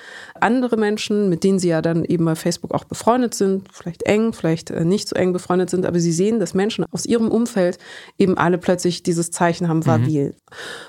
[0.41, 4.35] andere Menschen, mit denen sie ja dann eben bei Facebook auch befreundet sind, vielleicht eng,
[4.35, 7.79] vielleicht äh, nicht so eng befreundet sind, aber sie sehen, dass Menschen aus ihrem Umfeld
[8.19, 10.07] eben alle plötzlich dieses Zeichen haben, war mhm.
[10.07, 10.35] wählen.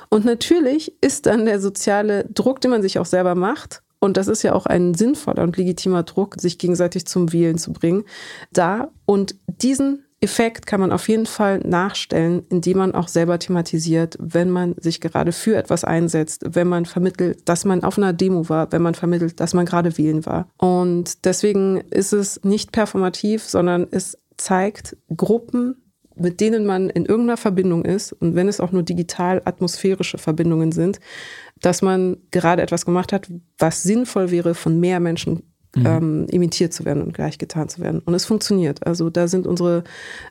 [0.10, 4.28] Und natürlich ist dann der soziale Druck, den man sich auch selber macht, und das
[4.28, 8.04] ist ja auch ein sinnvoller und legitimer Druck, sich gegenseitig zum Wählen zu bringen,
[8.54, 8.92] da.
[9.06, 14.50] Und diesen Effekt kann man auf jeden Fall nachstellen, indem man auch selber thematisiert, wenn
[14.50, 18.72] man sich gerade für etwas einsetzt, wenn man vermittelt, dass man auf einer Demo war,
[18.72, 20.48] wenn man vermittelt, dass man gerade wählen war.
[20.58, 25.76] Und deswegen ist es nicht performativ, sondern es zeigt Gruppen,
[26.20, 30.72] mit denen man in irgendeiner Verbindung ist und wenn es auch nur digital atmosphärische Verbindungen
[30.72, 31.00] sind,
[31.62, 35.44] dass man gerade etwas gemacht hat, was sinnvoll wäre, von mehr Menschen
[35.76, 35.86] mhm.
[35.86, 38.00] ähm, imitiert zu werden und gleich getan zu werden.
[38.00, 38.86] Und es funktioniert.
[38.86, 39.84] Also da sind unsere,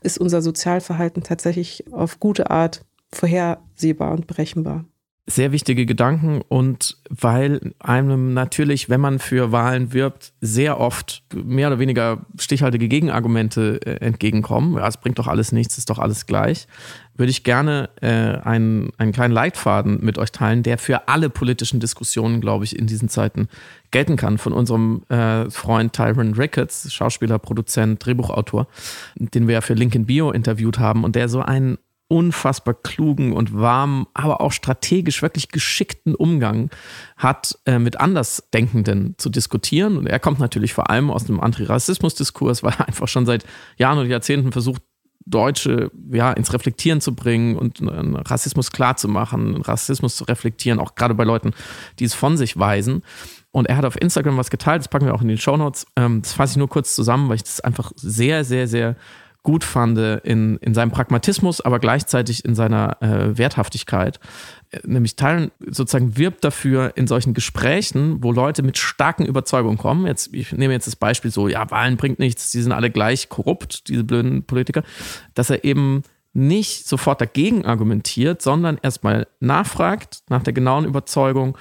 [0.02, 4.84] ist unser Sozialverhalten tatsächlich auf gute Art vorhersehbar und berechenbar
[5.28, 11.66] sehr wichtige Gedanken und weil einem natürlich, wenn man für Wahlen wirbt, sehr oft mehr
[11.66, 14.76] oder weniger stichhaltige Gegenargumente äh, entgegenkommen.
[14.76, 16.68] Ja, es bringt doch alles nichts, ist doch alles gleich.
[17.16, 21.80] Würde ich gerne äh, einen, einen kleinen Leitfaden mit euch teilen, der für alle politischen
[21.80, 23.48] Diskussionen, glaube ich, in diesen Zeiten
[23.90, 24.38] gelten kann.
[24.38, 28.68] Von unserem äh, Freund Tyron Ricketts, Schauspieler, Produzent, Drehbuchautor,
[29.16, 33.52] den wir ja für Lincoln Bio interviewt haben und der so einen unfassbar klugen und
[33.52, 36.70] warmen, aber auch strategisch wirklich geschickten Umgang
[37.16, 39.96] hat, äh, mit Andersdenkenden zu diskutieren.
[39.96, 43.44] Und er kommt natürlich vor allem aus dem Antirassismus-Diskurs, weil er einfach schon seit
[43.76, 44.82] Jahren und Jahrzehnten versucht,
[45.28, 51.24] Deutsche ja, ins Reflektieren zu bringen und Rassismus klarzumachen, Rassismus zu reflektieren, auch gerade bei
[51.24, 51.52] Leuten,
[51.98, 53.02] die es von sich weisen.
[53.50, 55.86] Und er hat auf Instagram was geteilt, das packen wir auch in den Show Notes.
[55.96, 58.96] Ähm, das fasse ich nur kurz zusammen, weil ich das einfach sehr, sehr, sehr
[59.46, 64.18] gut fand in, in seinem Pragmatismus, aber gleichzeitig in seiner äh, Werthaftigkeit.
[64.70, 70.04] Äh, nämlich Teilen sozusagen wirbt dafür in solchen Gesprächen, wo Leute mit starken Überzeugungen kommen.
[70.04, 73.28] Jetzt, ich nehme jetzt das Beispiel so, ja, Wahlen bringt nichts, die sind alle gleich
[73.28, 74.82] korrupt, diese blöden Politiker,
[75.34, 81.56] dass er eben nicht sofort dagegen argumentiert, sondern erstmal nachfragt nach der genauen Überzeugung,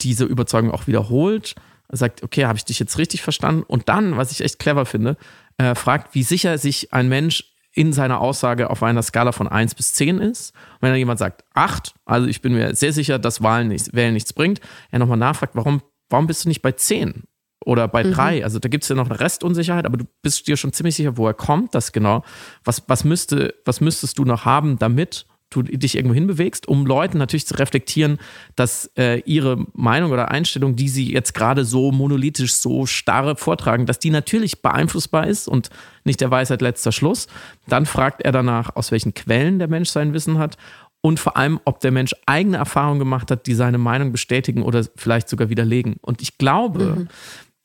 [0.00, 1.54] diese Überzeugung auch wiederholt,
[1.90, 3.62] sagt, okay, habe ich dich jetzt richtig verstanden?
[3.62, 5.18] Und dann, was ich echt clever finde,
[5.58, 9.74] äh, fragt, wie sicher sich ein Mensch in seiner Aussage auf einer Skala von 1
[9.74, 10.52] bis 10 ist.
[10.52, 13.92] Und wenn dann jemand sagt 8, also ich bin mir sehr sicher, dass Wahlen nichts,
[13.92, 17.24] Wählen nichts bringt, er nochmal nachfragt, warum, warum bist du nicht bei 10
[17.66, 18.38] oder bei 3?
[18.38, 18.44] Mhm.
[18.44, 21.18] Also da gibt es ja noch eine Restunsicherheit, aber du bist dir schon ziemlich sicher,
[21.18, 22.24] woher kommt das genau?
[22.64, 25.26] Was, was, müsste, was müsstest du noch haben, damit
[25.62, 28.18] du dich irgendwo hinbewegst, um Leuten natürlich zu reflektieren,
[28.54, 33.86] dass äh, ihre Meinung oder Einstellung, die sie jetzt gerade so monolithisch, so starre vortragen,
[33.86, 35.70] dass die natürlich beeinflussbar ist und
[36.04, 37.26] nicht der Weisheit letzter Schluss.
[37.66, 40.56] Dann fragt er danach, aus welchen Quellen der Mensch sein Wissen hat
[41.00, 44.84] und vor allem, ob der Mensch eigene Erfahrungen gemacht hat, die seine Meinung bestätigen oder
[44.96, 45.96] vielleicht sogar widerlegen.
[46.00, 47.08] Und ich glaube, mhm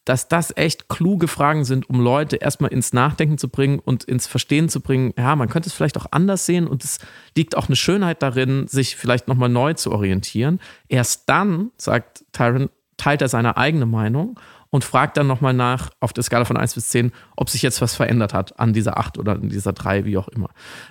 [0.05, 4.27] dass das echt kluge Fragen sind, um Leute erstmal ins Nachdenken zu bringen und ins
[4.27, 5.13] Verstehen zu bringen.
[5.17, 6.99] Ja, man könnte es vielleicht auch anders sehen und es
[7.35, 10.59] liegt auch eine Schönheit darin, sich vielleicht nochmal neu zu orientieren.
[10.87, 14.39] Erst dann, sagt Tyron, teilt er seine eigene Meinung
[14.71, 17.81] und fragt dann nochmal nach auf der Skala von 1 bis 10, ob sich jetzt
[17.81, 20.49] was verändert hat an dieser 8 oder an dieser 3, wie auch immer.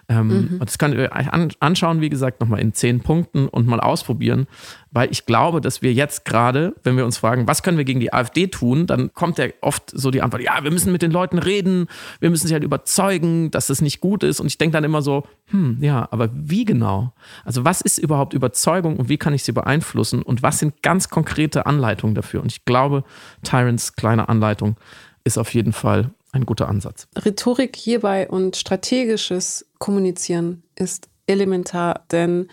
[0.08, 0.48] Ähm, mhm.
[0.60, 1.28] Und das könnt ihr euch
[1.60, 4.46] anschauen, wie gesagt, nochmal in 10 Punkten und mal ausprobieren
[4.92, 8.00] weil ich glaube, dass wir jetzt gerade, wenn wir uns fragen, was können wir gegen
[8.00, 11.12] die AfD tun, dann kommt ja oft so die Antwort, ja, wir müssen mit den
[11.12, 11.86] Leuten reden,
[12.18, 14.40] wir müssen sie halt überzeugen, dass es nicht gut ist.
[14.40, 17.12] Und ich denke dann immer so, hm, ja, aber wie genau?
[17.44, 21.08] Also was ist überhaupt Überzeugung und wie kann ich sie beeinflussen und was sind ganz
[21.08, 22.42] konkrete Anleitungen dafür?
[22.42, 23.04] Und ich glaube,
[23.70, 24.76] Tyrants kleine Anleitung
[25.24, 27.06] ist auf jeden Fall ein guter Ansatz.
[27.24, 32.48] Rhetorik hierbei und strategisches Kommunizieren ist elementar, denn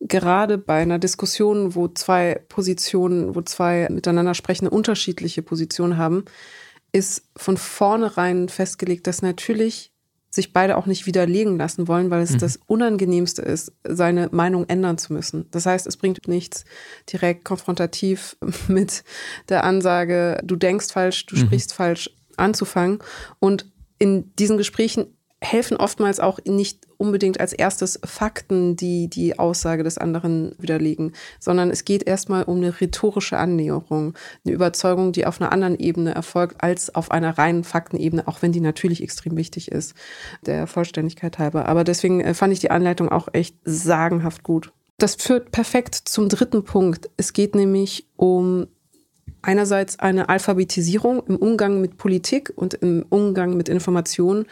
[0.00, 6.24] gerade bei einer Diskussion, wo zwei Positionen, wo zwei miteinander sprechende unterschiedliche Positionen haben,
[6.92, 9.92] ist von vornherein festgelegt, dass natürlich
[10.36, 12.38] sich beide auch nicht widerlegen lassen wollen, weil es mhm.
[12.38, 15.46] das Unangenehmste ist, seine Meinung ändern zu müssen.
[15.50, 16.64] Das heißt, es bringt nichts
[17.12, 18.36] direkt konfrontativ
[18.68, 19.02] mit
[19.48, 21.40] der Ansage, du denkst falsch, du mhm.
[21.40, 23.00] sprichst falsch anzufangen.
[23.40, 23.66] Und
[23.98, 29.98] in diesen Gesprächen helfen oftmals auch nicht unbedingt als erstes Fakten, die die Aussage des
[29.98, 35.52] anderen widerlegen, sondern es geht erstmal um eine rhetorische Annäherung, eine Überzeugung, die auf einer
[35.52, 39.94] anderen Ebene erfolgt als auf einer reinen Faktenebene, auch wenn die natürlich extrem wichtig ist,
[40.46, 41.66] der Vollständigkeit halber.
[41.66, 44.72] Aber deswegen äh, fand ich die Anleitung auch echt sagenhaft gut.
[44.98, 47.10] Das führt perfekt zum dritten Punkt.
[47.18, 48.68] Es geht nämlich um
[49.42, 54.46] einerseits eine Alphabetisierung im Umgang mit Politik und im Umgang mit Informationen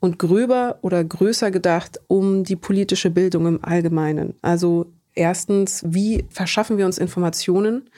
[0.00, 4.34] und gröber oder größer gedacht um die politische Bildung im Allgemeinen.
[4.42, 7.90] Also erstens, wie verschaffen wir uns Informationen?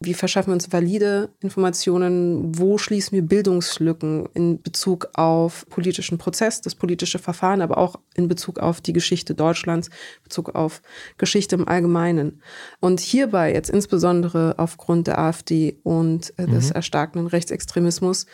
[0.00, 2.58] Wie verschaffen wir uns valide Informationen?
[2.58, 8.26] Wo schließen wir Bildungslücken in Bezug auf politischen Prozess, das politische Verfahren, aber auch in
[8.26, 10.82] Bezug auf die Geschichte Deutschlands, in Bezug auf
[11.18, 12.42] Geschichte im Allgemeinen?
[12.80, 16.76] Und hierbei jetzt insbesondere aufgrund der AfD und äh, des mhm.
[16.76, 18.26] erstarkenden Rechtsextremismus,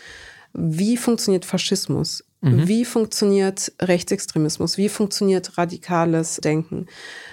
[0.55, 2.25] wie funktioniert Faschismus?
[2.40, 2.68] Mhm.
[2.68, 4.79] Wie funktioniert Rechtsextremismus?
[4.79, 6.87] Wie funktioniert radikales Denken?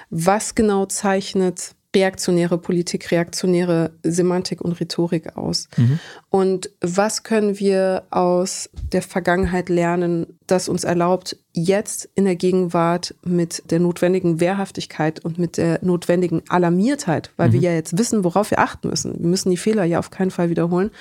[0.10, 5.68] Was genau zeichnet reaktionäre Politik, reaktionäre Semantik und Rhetorik aus.
[5.78, 6.00] Mhm.
[6.30, 13.16] Und was können wir aus der Vergangenheit lernen, das uns erlaubt, jetzt in der Gegenwart
[13.24, 17.54] mit der notwendigen Wehrhaftigkeit und mit der notwendigen Alarmiertheit, weil mhm.
[17.54, 19.18] wir ja jetzt wissen, worauf wir achten müssen.
[19.18, 20.92] Wir müssen die Fehler ja auf keinen Fall wiederholen,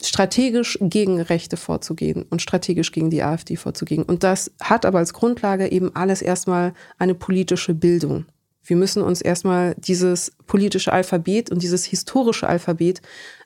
[0.00, 4.02] strategisch gegen Rechte vorzugehen und strategisch gegen die AfD vorzugehen.
[4.02, 8.26] Und das hat aber als Grundlage eben alles erstmal eine politische Bildung.
[8.66, 13.00] Wir müssen uns erstmal dieses politische Alphabet und dieses historische Alphabet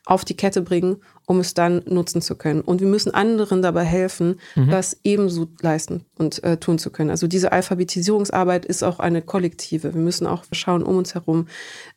[0.07, 2.63] auf die Kette bringen, um es dann nutzen zu können.
[2.63, 4.71] Und wir müssen anderen dabei helfen, mhm.
[4.71, 7.11] das ebenso leisten und äh, tun zu können.
[7.11, 9.95] Also diese Alphabetisierungsarbeit ist auch eine kollektive.
[9.95, 11.47] Wir müssen auch schauen um uns herum,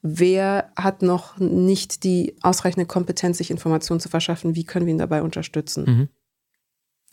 [0.02, 5.00] wer hat noch nicht die ausreichende Kompetenz, sich Informationen zu verschaffen, wie können wir ihn
[5.00, 5.86] dabei unterstützen.
[5.86, 6.10] Mhm.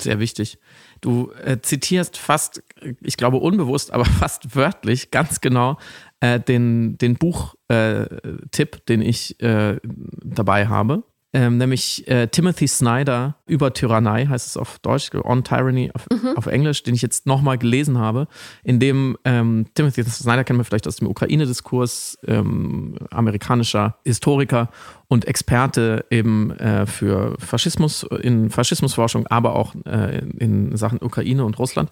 [0.01, 0.59] Sehr wichtig.
[1.01, 2.63] Du äh, zitierst fast,
[3.01, 5.79] ich glaube unbewusst, aber fast wörtlich, ganz genau
[6.21, 11.05] äh, den, den Buchtipp, äh, den ich äh, dabei habe.
[11.33, 16.37] Ähm, nämlich äh, Timothy Snyder über Tyrannei, heißt es auf Deutsch, On Tyranny auf, mhm.
[16.37, 18.29] auf Englisch, den ich jetzt nochmal gelesen habe,
[18.63, 24.71] in dem ähm, Timothy Snyder kennen wir vielleicht aus dem Ukraine-Diskurs, ähm, amerikanischer Historiker
[25.09, 31.59] und Experte eben äh, für Faschismus, in Faschismusforschung, aber auch äh, in Sachen Ukraine und
[31.59, 31.91] Russland.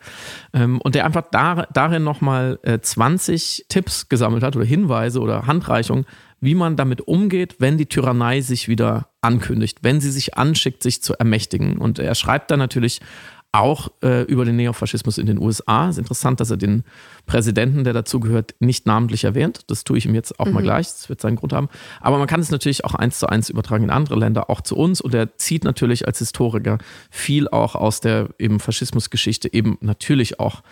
[0.52, 5.48] Ähm, und der einfach da, darin nochmal äh, 20 Tipps gesammelt hat oder Hinweise oder
[5.48, 6.06] Handreichungen,
[6.40, 11.02] wie man damit umgeht, wenn die Tyrannei sich wieder ankündigt, wenn sie sich anschickt, sich
[11.02, 11.47] zu ermächtigen.
[11.78, 13.00] Und er schreibt dann natürlich
[13.52, 15.88] auch äh, über den Neofaschismus in den USA.
[15.88, 16.84] Es ist interessant, dass er den
[17.26, 19.62] Präsidenten, der dazugehört, nicht namentlich erwähnt.
[19.68, 20.52] Das tue ich ihm jetzt auch mhm.
[20.52, 20.86] mal gleich.
[20.86, 21.68] Das wird seinen Grund haben.
[22.00, 24.76] Aber man kann es natürlich auch eins zu eins übertragen in andere Länder, auch zu
[24.76, 25.00] uns.
[25.00, 26.78] Und er zieht natürlich als Historiker
[27.10, 30.62] viel auch aus der eben Faschismusgeschichte, eben natürlich auch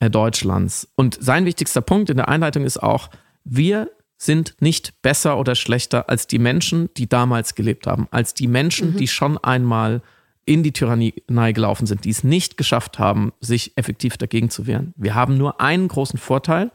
[0.00, 0.88] äh, Deutschlands.
[0.94, 3.08] Und sein wichtigster Punkt in der Einleitung ist auch,
[3.44, 8.46] wir sind nicht besser oder schlechter als die Menschen, die damals gelebt haben, als die
[8.46, 8.96] Menschen, mhm.
[8.98, 10.02] die schon einmal
[10.46, 14.94] in die Tyrannei gelaufen sind, die es nicht geschafft haben, sich effektiv dagegen zu wehren.
[14.96, 16.70] Wir haben nur einen großen Vorteil.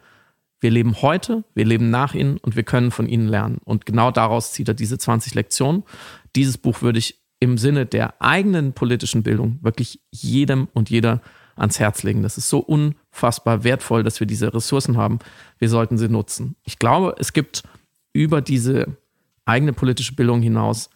[0.59, 3.59] Wir leben heute, wir leben nach ihnen und wir können von ihnen lernen.
[3.63, 5.83] Und genau daraus zieht er diese 20 Lektionen.
[6.35, 11.21] Dieses Buch würde ich im Sinne der eigenen politischen Bildung wirklich jedem und jeder
[11.55, 12.21] ans Herz legen.
[12.21, 15.19] Das ist so unfassbar wertvoll, dass wir diese Ressourcen haben.
[15.57, 16.55] Wir sollten sie nutzen.
[16.63, 17.63] Ich glaube, es gibt
[18.13, 18.97] über diese
[19.45, 20.89] eigene politische Bildung hinaus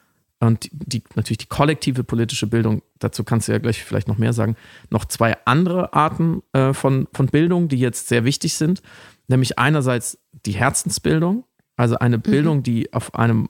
[0.46, 4.34] und die, natürlich die kollektive politische Bildung, dazu kannst du ja gleich vielleicht noch mehr
[4.34, 4.56] sagen,
[4.90, 8.82] noch zwei andere Arten äh, von, von Bildung, die jetzt sehr wichtig sind.
[9.28, 12.22] Nämlich einerseits die Herzensbildung, also eine mhm.
[12.22, 13.50] Bildung, die auf einem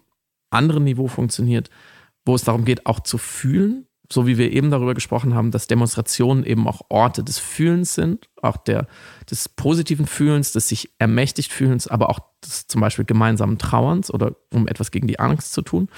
[0.49, 1.69] anderen Niveau funktioniert,
[2.25, 5.68] wo es darum geht, auch zu fühlen, so wie wir eben darüber gesprochen haben, dass
[5.68, 8.88] Demonstrationen eben auch Orte des Fühlens sind, auch der,
[9.30, 14.36] des positiven Fühlens, des sich ermächtigt Fühlens, aber auch des zum Beispiel gemeinsamen Trauerns oder
[14.54, 15.89] um etwas gegen die Angst zu tun.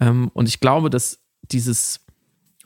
[0.00, 2.00] Ähm, und ich glaube, dass dieses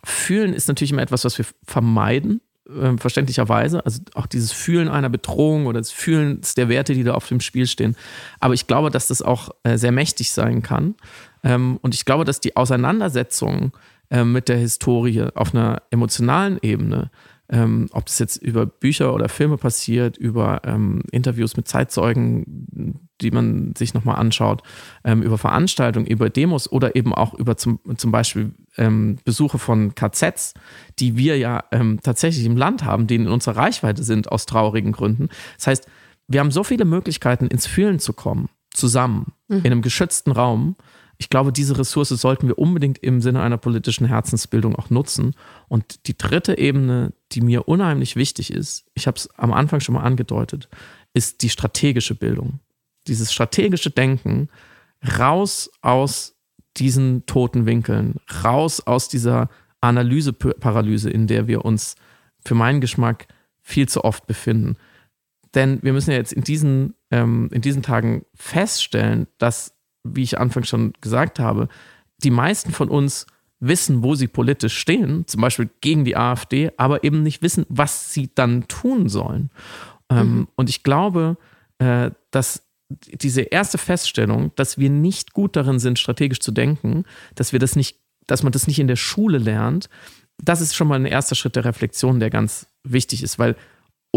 [0.05, 3.85] Fühlen ist natürlich immer etwas, was wir vermeiden, äh, verständlicherweise.
[3.85, 7.41] Also auch dieses Fühlen einer Bedrohung oder das Fühlen der Werte, die da auf dem
[7.41, 7.97] Spiel stehen.
[8.41, 10.95] Aber ich glaube, dass das auch äh, sehr mächtig sein kann.
[11.43, 13.73] Ähm, und ich glaube, dass die Auseinandersetzung
[14.11, 17.11] äh, mit der Historie auf einer emotionalen Ebene
[17.49, 23.31] ähm, ob das jetzt über Bücher oder Filme passiert, über ähm, Interviews mit Zeitzeugen, die
[23.31, 24.63] man sich nochmal anschaut,
[25.05, 29.95] ähm, über Veranstaltungen, über Demos oder eben auch über zum, zum Beispiel ähm, Besuche von
[29.95, 30.55] KZs,
[30.99, 34.93] die wir ja ähm, tatsächlich im Land haben, die in unserer Reichweite sind aus traurigen
[34.93, 35.29] Gründen.
[35.57, 35.87] Das heißt,
[36.29, 39.59] wir haben so viele Möglichkeiten, ins Fühlen zu kommen, zusammen, mhm.
[39.59, 40.75] in einem geschützten Raum.
[41.19, 45.35] Ich glaube, diese Ressource sollten wir unbedingt im Sinne einer politischen Herzensbildung auch nutzen.
[45.69, 49.95] Und die dritte Ebene, die mir unheimlich wichtig ist, ich habe es am Anfang schon
[49.95, 50.69] mal angedeutet,
[51.15, 52.61] ist die strategische Bildung.
[53.07, 54.49] Dieses strategische Denken
[55.19, 56.35] raus aus
[56.77, 59.49] diesen toten Winkeln, raus aus dieser
[59.81, 61.97] Analyseparalyse, in der wir uns
[62.45, 63.29] für meinen Geschmack
[63.63, 64.77] viel zu oft befinden.
[65.55, 69.76] Denn wir müssen ja jetzt in diesen, ähm, in diesen Tagen feststellen, dass
[70.15, 71.69] wie ich anfangs schon gesagt habe,
[72.23, 73.27] die meisten von uns
[73.61, 78.13] wissen, wo sie politisch stehen, zum Beispiel gegen die AfD, aber eben nicht wissen, was
[78.13, 79.51] sie dann tun sollen.
[80.09, 80.49] Ähm, mhm.
[80.55, 81.37] und ich glaube,
[81.79, 87.53] äh, dass diese erste Feststellung, dass wir nicht gut darin sind, strategisch zu denken, dass
[87.53, 89.89] wir das nicht, dass man das nicht in der Schule lernt,
[90.39, 93.57] das ist schon mal ein erster Schritt der Reflexion, der ganz wichtig ist, weil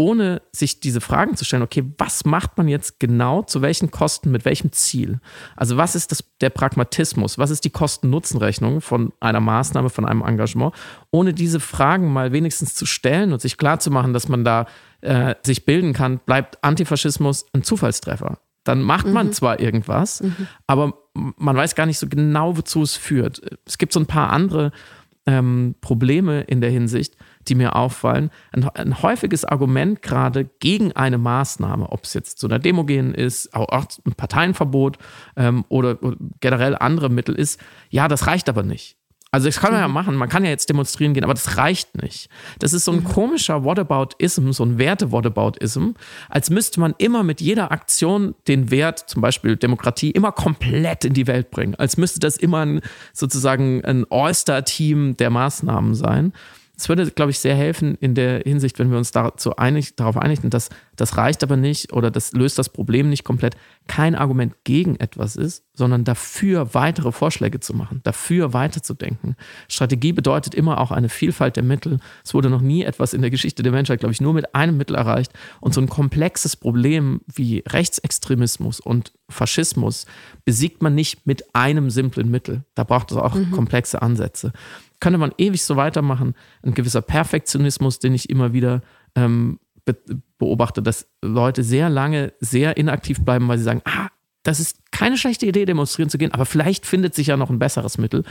[0.00, 4.30] ohne sich diese Fragen zu stellen, okay, was macht man jetzt genau, zu welchen Kosten,
[4.30, 5.20] mit welchem Ziel?
[5.56, 10.22] Also was ist das, der Pragmatismus, was ist die Kosten-Nutzen-Rechnung von einer Maßnahme, von einem
[10.22, 10.74] Engagement,
[11.10, 14.64] ohne diese Fragen mal wenigstens zu stellen und sich klarzumachen, dass man da
[15.02, 18.38] äh, sich bilden kann, bleibt Antifaschismus ein Zufallstreffer.
[18.64, 19.32] Dann macht man mhm.
[19.34, 20.46] zwar irgendwas, mhm.
[20.66, 23.42] aber man weiß gar nicht so genau, wozu es führt.
[23.66, 24.72] Es gibt so ein paar andere
[25.26, 28.30] ähm, Probleme in der Hinsicht, die mir auffallen.
[28.52, 33.14] Ein, ein häufiges Argument gerade gegen eine Maßnahme, ob es jetzt zu einer Demo gehen
[33.14, 34.98] ist, auch, ein Parteienverbot
[35.36, 38.96] ähm, oder, oder generell andere Mittel ist, ja, das reicht aber nicht.
[39.32, 39.94] Also das kann man ja mhm.
[39.94, 42.28] machen, man kann ja jetzt demonstrieren gehen, aber das reicht nicht.
[42.58, 43.04] Das ist so ein mhm.
[43.04, 45.90] komischer Whataboutism, so ein Werte-Whataboutism,
[46.28, 51.14] als müsste man immer mit jeder Aktion den Wert, zum Beispiel Demokratie, immer komplett in
[51.14, 51.76] die Welt bringen.
[51.76, 52.80] Als müsste das immer ein,
[53.12, 56.32] sozusagen ein All-Star-Team der Maßnahmen sein.
[56.80, 60.16] Es würde, glaube ich, sehr helfen in der Hinsicht, wenn wir uns dazu einig, darauf
[60.16, 63.54] einigen, dass das reicht aber nicht oder das löst das Problem nicht komplett,
[63.86, 69.36] kein Argument gegen etwas ist, sondern dafür weitere Vorschläge zu machen, dafür weiterzudenken.
[69.68, 71.98] Strategie bedeutet immer auch eine Vielfalt der Mittel.
[72.24, 74.78] Es wurde noch nie etwas in der Geschichte der Menschheit, glaube ich, nur mit einem
[74.78, 75.32] Mittel erreicht.
[75.60, 80.06] Und so ein komplexes Problem wie Rechtsextremismus und Faschismus
[80.46, 82.64] besiegt man nicht mit einem simplen Mittel.
[82.74, 83.50] Da braucht es auch mhm.
[83.50, 84.52] komplexe Ansätze
[85.00, 86.34] könnte man ewig so weitermachen.
[86.62, 88.82] Ein gewisser Perfektionismus, den ich immer wieder
[89.14, 89.96] ähm, be
[90.38, 94.08] beobachte, dass Leute sehr lange sehr inaktiv bleiben, weil sie sagen, ah,
[94.42, 97.58] das ist keine schlechte Idee, demonstrieren zu gehen, aber vielleicht findet sich ja noch ein
[97.58, 98.24] besseres Mittel.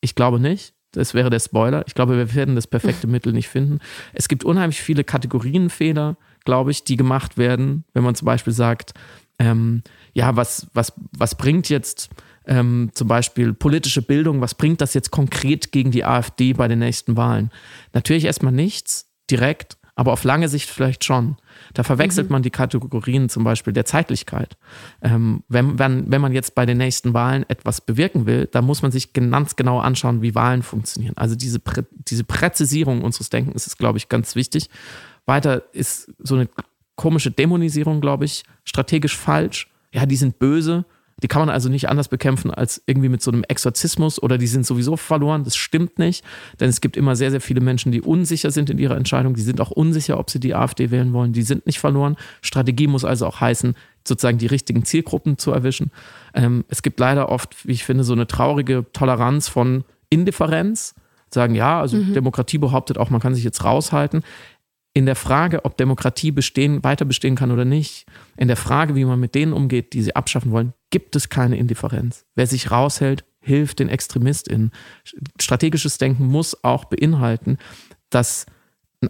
[0.00, 0.74] Ich glaube nicht.
[0.92, 1.84] Das wäre der Spoiler.
[1.86, 3.78] Ich glaube, wir werden das perfekte Mittel nicht finden.
[4.12, 8.92] Es gibt unheimlich viele Kategorienfehler, glaube ich, die gemacht werden, wenn man zum Beispiel sagt,
[9.38, 9.82] ähm,
[10.12, 12.10] ja, was, was, was bringt jetzt
[12.46, 16.78] ähm, zum Beispiel politische Bildung, was bringt das jetzt konkret gegen die AfD bei den
[16.78, 17.50] nächsten Wahlen?
[17.92, 21.36] Natürlich erstmal nichts, direkt, aber auf lange Sicht vielleicht schon.
[21.74, 22.32] Da verwechselt mhm.
[22.32, 24.56] man die Kategorien zum Beispiel der Zeitlichkeit.
[25.02, 28.80] Ähm, wenn, wenn, wenn man jetzt bei den nächsten Wahlen etwas bewirken will, dann muss
[28.80, 31.16] man sich ganz genau anschauen, wie Wahlen funktionieren.
[31.18, 34.70] Also diese, Prä diese Präzisierung unseres Denkens ist, glaube ich, ganz wichtig.
[35.26, 36.48] Weiter ist so eine
[36.96, 39.68] komische Dämonisierung, glaube ich, strategisch falsch.
[39.92, 40.86] Ja, die sind böse
[41.22, 44.46] die kann man also nicht anders bekämpfen als irgendwie mit so einem Exorzismus oder die
[44.46, 45.44] sind sowieso verloren.
[45.44, 46.24] Das stimmt nicht,
[46.58, 49.34] denn es gibt immer sehr, sehr viele Menschen, die unsicher sind in ihrer Entscheidung.
[49.34, 51.32] Die sind auch unsicher, ob sie die AfD wählen wollen.
[51.32, 52.16] Die sind nicht verloren.
[52.42, 53.74] Strategie muss also auch heißen,
[54.06, 55.90] sozusagen die richtigen Zielgruppen zu erwischen.
[56.34, 60.94] Ähm, es gibt leider oft, wie ich finde, so eine traurige Toleranz von Indifferenz.
[61.32, 62.14] Sagen, ja, also mhm.
[62.14, 64.22] Demokratie behauptet auch, man kann sich jetzt raushalten
[64.92, 69.04] in der Frage, ob Demokratie bestehen, weiter bestehen kann oder nicht, in der Frage, wie
[69.04, 72.26] man mit denen umgeht, die sie abschaffen wollen, gibt es keine Indifferenz.
[72.34, 74.72] Wer sich raushält, hilft den ExtremistInnen.
[75.40, 77.58] Strategisches Denken muss auch beinhalten,
[78.10, 78.46] dass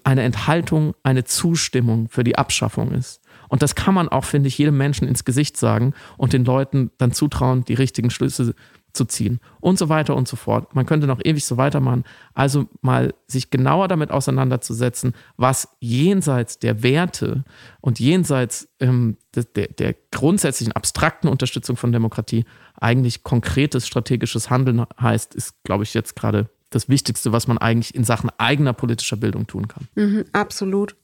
[0.04, 3.20] eine Enthaltung eine Zustimmung für die Abschaffung ist.
[3.48, 6.92] Und das kann man auch, finde ich, jedem Menschen ins Gesicht sagen und den Leuten
[6.98, 8.54] dann zutrauen, die richtigen Schlüsse
[8.92, 10.74] zu ziehen und so weiter und so fort.
[10.74, 12.04] Man könnte noch ewig so weitermachen.
[12.34, 17.44] Also mal sich genauer damit auseinanderzusetzen, was jenseits der Werte
[17.80, 25.34] und jenseits ähm, der, der grundsätzlichen abstrakten Unterstützung von Demokratie eigentlich konkretes strategisches Handeln heißt,
[25.34, 29.46] ist, glaube ich, jetzt gerade das Wichtigste, was man eigentlich in Sachen eigener politischer Bildung
[29.46, 29.88] tun kann.
[29.94, 30.96] Mhm, absolut.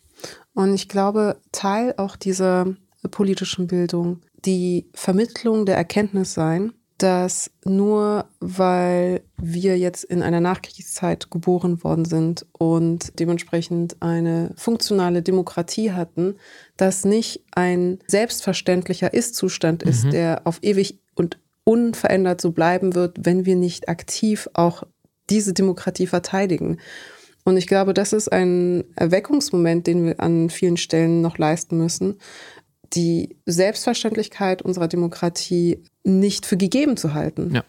[0.54, 2.74] Und ich glaube, Teil auch dieser
[3.10, 11.30] politischen Bildung die Vermittlung der Erkenntnis sein, dass nur weil wir jetzt in einer Nachkriegszeit
[11.30, 16.36] geboren worden sind und dementsprechend eine funktionale Demokratie hatten,
[16.76, 20.10] das nicht ein selbstverständlicher Ist-Zustand ist, mhm.
[20.10, 24.84] der auf ewig und unverändert so bleiben wird, wenn wir nicht aktiv auch
[25.28, 26.78] diese Demokratie verteidigen.
[27.44, 32.18] Und ich glaube, das ist ein Erweckungsmoment, den wir an vielen Stellen noch leisten müssen,
[32.94, 37.54] die Selbstverständlichkeit unserer Demokratie nicht für gegeben zu halten.
[37.54, 37.64] Ja.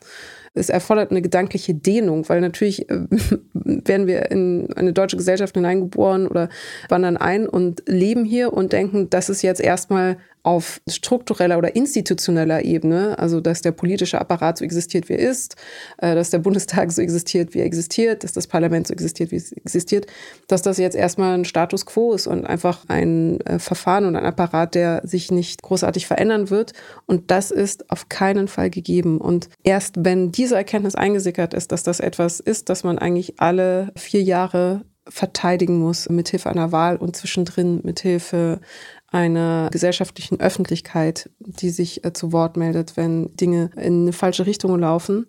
[0.53, 2.99] Es erfordert eine gedankliche Dehnung, weil natürlich äh,
[3.53, 6.49] werden wir in eine deutsche Gesellschaft hineingeboren oder
[6.89, 12.63] wandern ein und leben hier und denken, das ist jetzt erstmal auf struktureller oder institutioneller
[12.63, 15.57] Ebene, also dass der politische Apparat so existiert, wie er ist,
[15.97, 19.35] äh, dass der Bundestag so existiert, wie er existiert, dass das Parlament so existiert, wie
[19.35, 20.07] es existiert,
[20.47, 24.23] dass das jetzt erstmal ein Status quo ist und einfach ein äh, Verfahren und ein
[24.23, 26.71] Apparat, der sich nicht großartig verändern wird.
[27.05, 29.19] Und das ist auf keinen Fall gegeben.
[29.19, 33.91] Und erst wenn diese Erkenntnis eingesickert ist, dass das etwas ist, dass man eigentlich alle
[33.97, 38.59] vier Jahre verteidigen muss, mithilfe einer Wahl und zwischendrin mithilfe
[39.08, 44.78] einer gesellschaftlichen Öffentlichkeit, die sich äh, zu Wort meldet, wenn Dinge in eine falsche Richtung
[44.78, 45.28] laufen.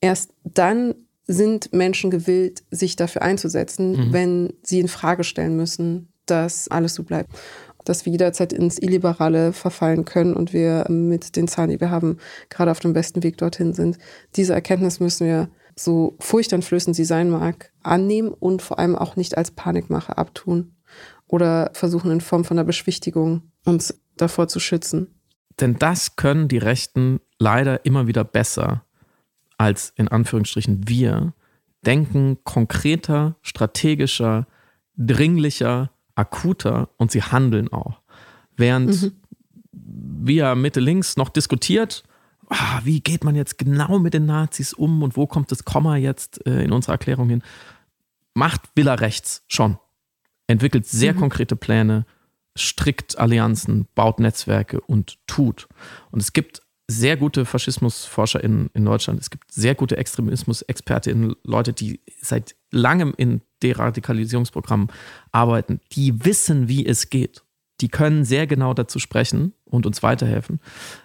[0.00, 0.94] Erst dann
[1.26, 4.12] sind Menschen gewillt, sich dafür einzusetzen, mhm.
[4.12, 7.30] wenn sie in Frage stellen müssen, dass alles so bleibt.
[7.84, 12.16] Dass wir jederzeit ins Illiberale verfallen können und wir mit den Zahlen, die wir haben,
[12.48, 13.98] gerade auf dem besten Weg dorthin sind.
[14.36, 19.38] Diese Erkenntnis müssen wir, so furchteinflößend sie sein mag, annehmen und vor allem auch nicht
[19.38, 20.72] als Panikmache abtun
[21.28, 25.14] oder versuchen in Form von einer Beschwichtigung uns davor zu schützen.
[25.60, 28.84] Denn das können die Rechten leider immer wieder besser
[29.56, 31.34] als in Anführungsstrichen wir,
[31.84, 34.46] denken konkreter, strategischer,
[34.96, 38.00] dringlicher, akuter und sie handeln auch.
[38.56, 39.12] Während mhm.
[39.72, 42.04] wir Mitte links noch diskutiert,
[42.48, 45.96] ah, wie geht man jetzt genau mit den Nazis um und wo kommt das Komma
[45.96, 47.42] jetzt äh, in unserer Erklärung hin,
[48.34, 49.78] macht Villa rechts schon
[50.48, 51.20] entwickelt sehr mhm.
[51.20, 52.04] konkrete Pläne,
[52.56, 55.68] strickt Allianzen, baut Netzwerke und tut.
[56.10, 59.20] Und es gibt sehr gute Faschismusforscher in, in Deutschland.
[59.20, 64.88] Es gibt sehr gute Extremismus-ExpertInnen, Leute, die seit langem in Deradikalisierungsprogrammen
[65.30, 67.44] arbeiten, die wissen, wie es geht.
[67.80, 70.60] Die können sehr genau dazu sprechen und uns weiterhelfen.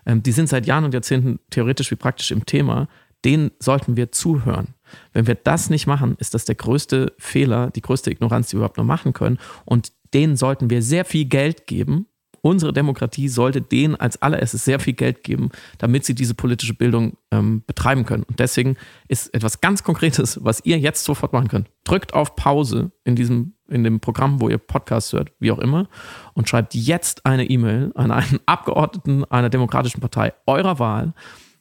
[0.06, 2.88] Ähm, die sind seit Jahren und Jahrzehnten theoretisch wie praktisch im Thema.
[3.26, 4.74] Denen sollten wir zuhören.
[5.14, 8.60] Wenn wir das nicht machen, ist das der größte Fehler, die größte Ignoranz, die wir
[8.60, 9.40] überhaupt noch machen können.
[9.66, 12.08] Und denen sollten wir sehr viel Geld geben.
[12.46, 17.16] Unsere Demokratie sollte denen als allererstes sehr viel Geld geben, damit sie diese politische Bildung
[17.32, 18.24] ähm, betreiben können.
[18.24, 18.76] Und deswegen
[19.08, 21.70] ist etwas ganz Konkretes, was ihr jetzt sofort machen könnt.
[21.86, 25.88] Drückt auf Pause in diesem, in dem Programm, wo ihr Podcast hört, wie auch immer,
[26.34, 31.14] und schreibt jetzt eine E-Mail an einen Abgeordneten einer demokratischen Partei eurer Wahl.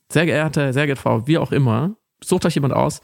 [0.09, 3.03] Sehr geehrte, sehr geehrte Frau, wie auch immer, sucht euch jemand aus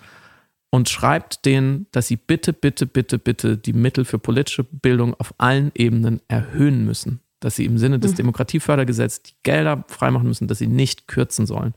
[0.70, 5.34] und schreibt denen, dass sie bitte, bitte, bitte, bitte die Mittel für politische Bildung auf
[5.38, 7.20] allen Ebenen erhöhen müssen.
[7.40, 8.16] Dass sie im Sinne des mhm.
[8.16, 11.72] Demokratiefördergesetzes die Gelder freimachen müssen, dass sie nicht kürzen sollen.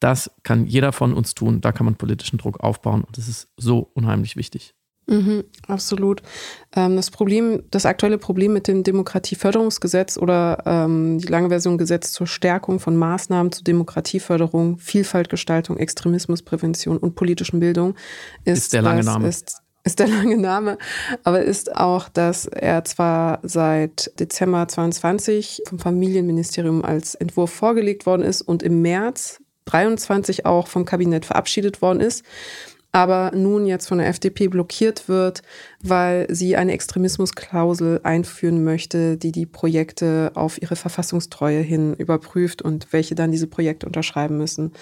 [0.00, 1.60] Das kann jeder von uns tun.
[1.60, 4.74] Da kann man politischen Druck aufbauen und das ist so unheimlich wichtig.
[5.08, 6.22] Mhm, absolut.
[6.76, 12.12] Ähm, das Problem, das aktuelle Problem mit dem Demokratieförderungsgesetz oder ähm, die lange Version Gesetz
[12.12, 17.94] zur Stärkung von Maßnahmen zur Demokratieförderung, Vielfaltgestaltung, Extremismusprävention und politischen Bildung
[18.44, 19.28] ist, ist der lange Name.
[19.28, 20.76] Ist, ist der lange Name,
[21.24, 28.22] aber ist auch, dass er zwar seit Dezember 22 vom Familienministerium als Entwurf vorgelegt worden
[28.22, 32.24] ist und im März 23 auch vom Kabinett verabschiedet worden ist
[32.92, 35.42] aber nun jetzt von der FDP blockiert wird,
[35.82, 42.92] weil sie eine Extremismusklausel einführen möchte, die die Projekte auf ihre Verfassungstreue hin überprüft und
[42.92, 44.72] welche dann diese Projekte unterschreiben müssen.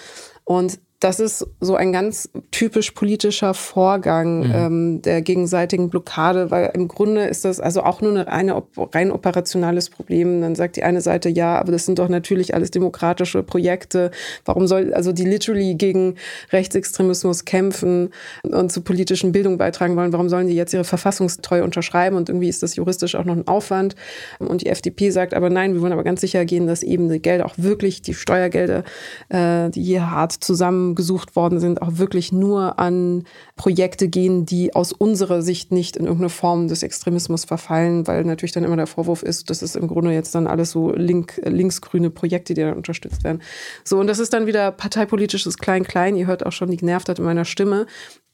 [0.45, 4.51] Und das ist so ein ganz typisch politischer Vorgang mhm.
[4.55, 9.11] ähm, der gegenseitigen Blockade, weil im Grunde ist das also auch nur eine, eine rein
[9.11, 10.41] operationales Problem.
[10.41, 14.09] Dann sagt die eine Seite, ja, aber das sind doch natürlich alles demokratische Projekte.
[14.43, 16.15] Warum soll also die literally gegen
[16.51, 18.09] Rechtsextremismus kämpfen
[18.41, 20.13] und zur politischen Bildung beitragen wollen?
[20.13, 22.15] Warum sollen die jetzt ihre Verfassungstreue unterschreiben?
[22.15, 23.95] Und irgendwie ist das juristisch auch noch ein Aufwand.
[24.39, 27.21] Und die FDP sagt aber nein, wir wollen aber ganz sicher gehen, dass eben die
[27.21, 28.83] Gelder auch wirklich, die Steuergelder,
[29.29, 33.23] äh, die hier hart zusammen gesucht worden sind, auch wirklich nur an
[33.55, 38.51] Projekte gehen, die aus unserer Sicht nicht in irgendeine Form des Extremismus verfallen, weil natürlich
[38.51, 42.09] dann immer der Vorwurf ist, das ist im Grunde jetzt dann alles so link, linksgrüne
[42.09, 43.41] Projekte, die dann unterstützt werden.
[43.83, 46.15] So, und das ist dann wieder parteipolitisches Klein-Klein.
[46.15, 47.85] Ihr hört auch schon die Genervtheit in meiner Stimme.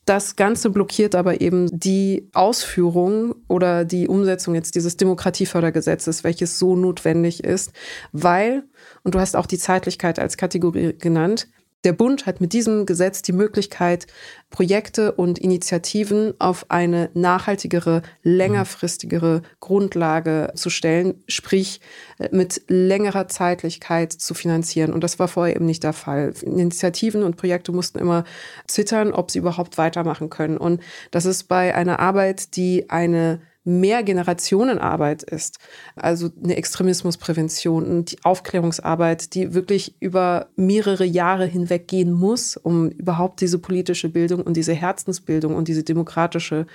[0.05, 6.75] Das Ganze blockiert aber eben die Ausführung oder die Umsetzung jetzt dieses Demokratiefördergesetzes, welches so
[6.75, 7.71] notwendig ist,
[8.11, 8.65] weil,
[9.03, 11.47] und du hast auch die Zeitlichkeit als Kategorie genannt,
[11.83, 14.07] der Bund hat mit diesem Gesetz die Möglichkeit,
[14.49, 21.81] Projekte und Initiativen auf eine nachhaltigere, längerfristigere Grundlage zu stellen, sprich
[22.19, 24.93] äh, mit längerer Zeitlichkeit zu finanzieren.
[24.93, 26.33] Und das war vorher eben nicht der Fall.
[26.41, 28.23] Initiativen und Projekte mussten immer
[28.67, 30.57] zittern, ob sie überhaupt weitermachen können.
[30.57, 30.81] Und
[31.11, 35.59] das ist bei einer Arbeit, die eine Mehrgenerationenarbeit ist.
[35.95, 42.89] Also eine Extremismusprävention und die Aufklärungsarbeit, die wirklich über mehrere Jahre hinweg gehen muss, um
[42.89, 46.67] überhaupt diese politische Bildung und diese Herzensbildung und diese demokratische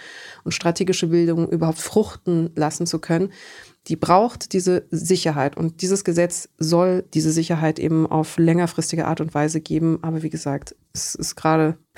[0.44, 3.30] und strategische Bildung überhaupt fruchten lassen zu können
[3.88, 5.56] die braucht diese Sicherheit.
[5.56, 9.98] Und dieses Gesetz soll diese Sicherheit eben auf längerfristige Art und Weise geben.
[10.02, 11.78] Aber wie gesagt, es ist gerade,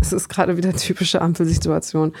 [0.00, 2.12] es ist gerade wieder typische Ampelsituation.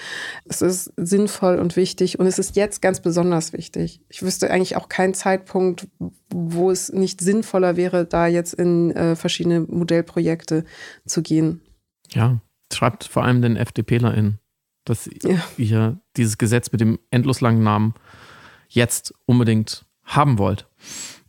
[0.44, 4.00] Es ist sinnvoll und wichtig und es ist jetzt ganz besonders wichtig.
[4.08, 5.86] Ich wüsste eigentlich auch keinen Zeitpunkt,
[6.28, 10.64] wo es nicht sinnvoller wäre, da jetzt in äh, verschiedene Modellprojekte
[11.06, 11.62] zu gehen.
[12.10, 12.40] Ja,
[12.72, 14.40] schreibt vor allem den FDPlerInnen,
[14.84, 15.40] dass ja.
[15.56, 17.94] ihr dieses Gesetz mit dem endlos langen Namen
[18.74, 20.66] jetzt unbedingt haben wollt.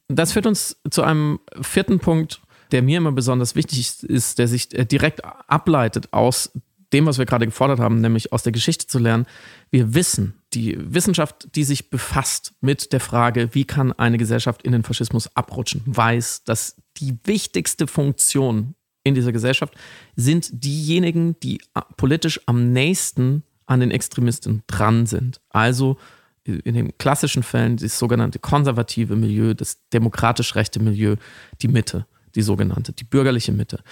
[0.08, 2.41] Das führt uns zu einem vierten Punkt,
[2.72, 6.52] der mir immer besonders wichtig ist, der sich äh, direkt ableitet aus
[6.91, 9.26] dem, was wir gerade gefordert haben, nämlich aus der Geschichte zu lernen.
[9.72, 14.72] Wir wissen, die Wissenschaft, die sich befasst mit der Frage, wie kann eine Gesellschaft in
[14.72, 19.76] den Faschismus abrutschen, weiß, dass die wichtigste Funktion in dieser Gesellschaft
[20.16, 21.60] sind diejenigen, die
[21.98, 25.41] politisch am nächsten an den Extremisten dran sind.
[25.50, 25.98] Also
[26.46, 31.16] in den klassischen Fällen das sogenannte konservative Milieu, das demokratisch rechte Milieu,
[31.62, 33.84] die Mitte, die sogenannte, die bürgerliche Mitte,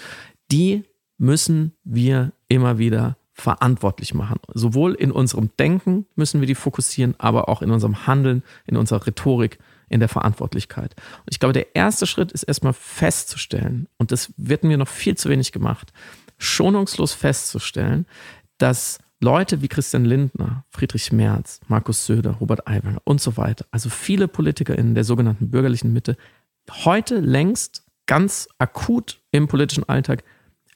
[0.51, 0.83] die
[1.17, 4.39] müssen wir immer wieder verantwortlich machen.
[4.53, 9.05] Sowohl in unserem Denken müssen wir die fokussieren, aber auch in unserem Handeln, in unserer
[9.07, 9.57] Rhetorik,
[9.89, 10.95] in der Verantwortlichkeit.
[11.19, 15.15] Und ich glaube, der erste Schritt ist erstmal festzustellen, und das wird mir noch viel
[15.15, 15.91] zu wenig gemacht,
[16.37, 18.05] schonungslos festzustellen,
[18.57, 23.89] dass Leute wie Christian Lindner, Friedrich Merz, Markus Söder, Robert Aiwanger und so weiter, also
[23.89, 26.17] viele PolitikerInnen der sogenannten bürgerlichen Mitte,
[26.83, 30.23] heute längst ganz akut im politischen Alltag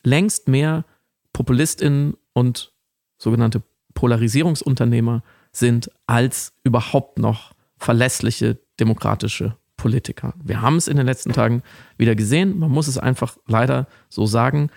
[0.04, 0.86] längst mehr
[1.34, 2.72] PopulistInnen und
[3.18, 3.64] sogenannte
[3.96, 10.34] Polarisierungsunternehmer sind als überhaupt noch verlässliche demokratische Politiker.
[10.44, 11.64] Wir haben es in den letzten Tagen
[11.98, 12.60] wieder gesehen.
[12.60, 14.70] Man muss es einfach leider so sagen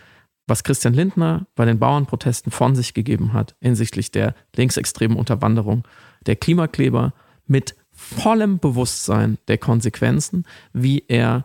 [0.48, 5.86] was Christian Lindner bei den Bauernprotesten von sich gegeben hat hinsichtlich der linksextremen Unterwanderung
[6.26, 7.12] der Klimakleber
[7.46, 11.44] mit vollem Bewusstsein der Konsequenzen, wie er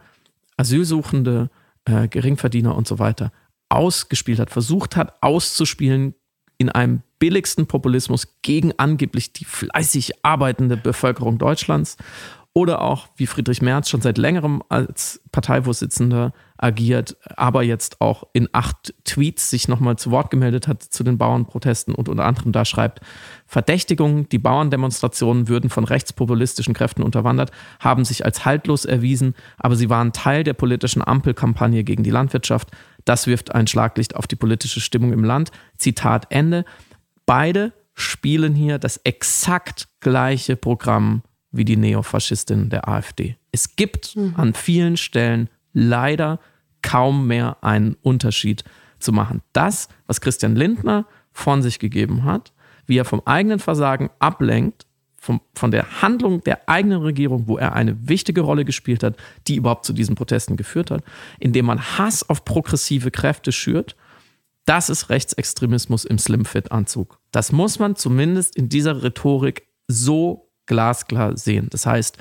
[0.58, 1.49] Asylsuchende,
[1.86, 3.32] äh, Geringverdiener und so weiter
[3.70, 6.14] ausgespielt hat, versucht hat auszuspielen
[6.58, 11.97] in einem billigsten Populismus gegen angeblich die fleißig arbeitende Bevölkerung Deutschlands
[12.56, 18.47] oder auch, wie Friedrich Merz schon seit längerem als Parteivorsitzender agiert, aber jetzt auch in
[18.51, 22.64] acht Tweets sich nochmal zu Wort gemeldet hat zu den Bauernprotesten und unter anderem da
[22.64, 23.01] schreibt,
[23.47, 29.89] Verdächtigungen, die Bauerndemonstrationen würden von rechtspopulistischen Kräften unterwandert, haben sich als haltlos erwiesen, aber sie
[29.89, 32.70] waren Teil der politischen Ampelkampagne gegen die Landwirtschaft.
[33.04, 35.51] Das wirft ein Schlaglicht auf die politische Stimmung im Land.
[35.78, 36.66] Zitat Ende.
[37.26, 41.24] Beide spielen hier das exakt gleiche Programm
[41.54, 43.38] wie die Neofaschistin der AfD.
[43.51, 44.34] Es gibt mhm.
[44.36, 46.39] an vielen Stellen leider
[46.82, 48.66] kaum mehr einen Unterschied
[48.99, 49.41] zu machen.
[49.54, 52.51] Das, was Christian Lindner von sich gegeben hat,
[52.86, 54.86] wie er vom eigenen Versagen ablenkt,
[55.16, 59.16] vom, von der Handlung der eigenen Regierung, wo er eine wichtige Rolle gespielt hat,
[59.47, 61.01] die überhaupt zu diesen Protesten geführt hat,
[61.39, 63.95] indem man Hass auf progressive Kräfte schürt,
[64.66, 67.20] das ist Rechtsextremismus im Slimfit-Anzug.
[67.32, 71.68] Das muss man zumindest in dieser Rhetorik so glasklar sehen.
[71.70, 72.18] Das heißt,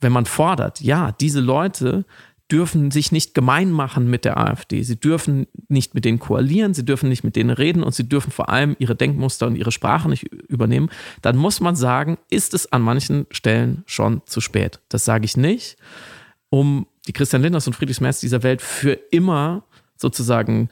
[0.00, 2.04] wenn man fordert, ja, diese Leute
[2.50, 4.82] dürfen sich nicht gemein machen mit der AfD.
[4.82, 8.30] Sie dürfen nicht mit denen koalieren, sie dürfen nicht mit denen reden und sie dürfen
[8.30, 10.88] vor allem ihre Denkmuster und ihre Sprache nicht übernehmen.
[11.20, 14.80] Dann muss man sagen, ist es an manchen Stellen schon zu spät.
[14.88, 15.76] Das sage ich nicht,
[16.48, 19.64] um die Christian Linders und Friedrich Merz dieser Welt für immer
[19.96, 20.70] sozusagen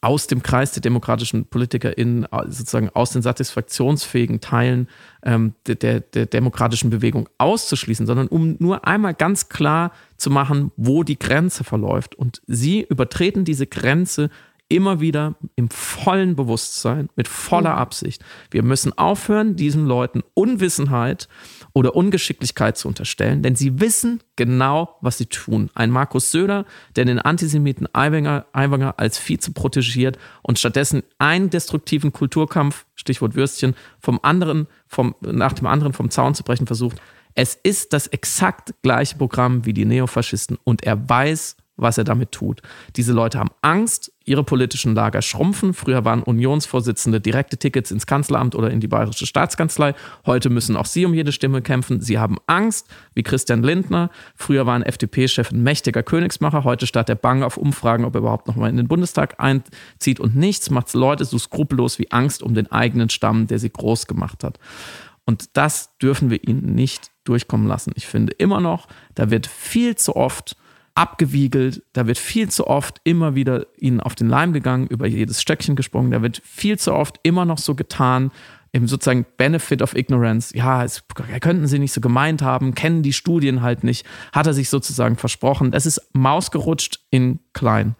[0.00, 4.88] aus dem Kreis der demokratischen PolitikerInnen, sozusagen aus den satisfaktionsfähigen Teilen
[5.24, 10.70] ähm, der, der, der demokratischen Bewegung auszuschließen, sondern um nur einmal ganz klar zu machen,
[10.76, 12.14] wo die Grenze verläuft.
[12.14, 14.30] Und sie übertreten diese Grenze
[14.68, 17.78] immer wieder im vollen Bewusstsein, mit voller mhm.
[17.78, 18.24] Absicht.
[18.50, 21.28] Wir müssen aufhören, diesen Leuten Unwissenheit
[21.72, 25.70] oder Ungeschicklichkeit zu unterstellen, denn sie wissen genau, was sie tun.
[25.74, 26.64] Ein Markus Söder,
[26.96, 33.74] der den Antisemiten Aiwanger, Aiwanger als Vize protegiert und stattdessen einen destruktiven Kulturkampf, Stichwort Würstchen,
[34.00, 37.00] vom anderen, vom, nach dem anderen vom Zaun zu brechen versucht.
[37.34, 42.32] Es ist das exakt gleiche Programm wie die Neofaschisten und er weiß, was er damit
[42.32, 42.60] tut.
[42.96, 45.72] Diese Leute haben Angst, ihre politischen Lager schrumpfen.
[45.72, 49.94] Früher waren Unionsvorsitzende direkte Tickets ins Kanzleramt oder in die Bayerische Staatskanzlei.
[50.26, 52.00] Heute müssen auch sie um jede Stimme kämpfen.
[52.02, 54.10] Sie haben Angst, wie Christian Lindner.
[54.34, 56.64] Früher war ein FDP-Chef ein mächtiger Königsmacher.
[56.64, 60.20] Heute starrt er bang auf Umfragen, ob er überhaupt noch mal in den Bundestag einzieht.
[60.20, 64.06] Und nichts macht Leute so skrupellos wie Angst um den eigenen Stamm, der sie groß
[64.06, 64.58] gemacht hat.
[65.24, 67.92] Und das dürfen wir ihnen nicht durchkommen lassen.
[67.96, 70.56] Ich finde immer noch, da wird viel zu oft
[70.98, 75.40] abgewiegelt, da wird viel zu oft immer wieder ihnen auf den Leim gegangen, über jedes
[75.40, 78.32] Stöckchen gesprungen, da wird viel zu oft immer noch so getan,
[78.72, 81.04] im sozusagen Benefit of Ignorance, ja, es,
[81.40, 85.16] könnten sie nicht so gemeint haben, kennen die Studien halt nicht, hat er sich sozusagen
[85.16, 85.72] versprochen.
[85.72, 87.94] Es ist mausgerutscht in klein.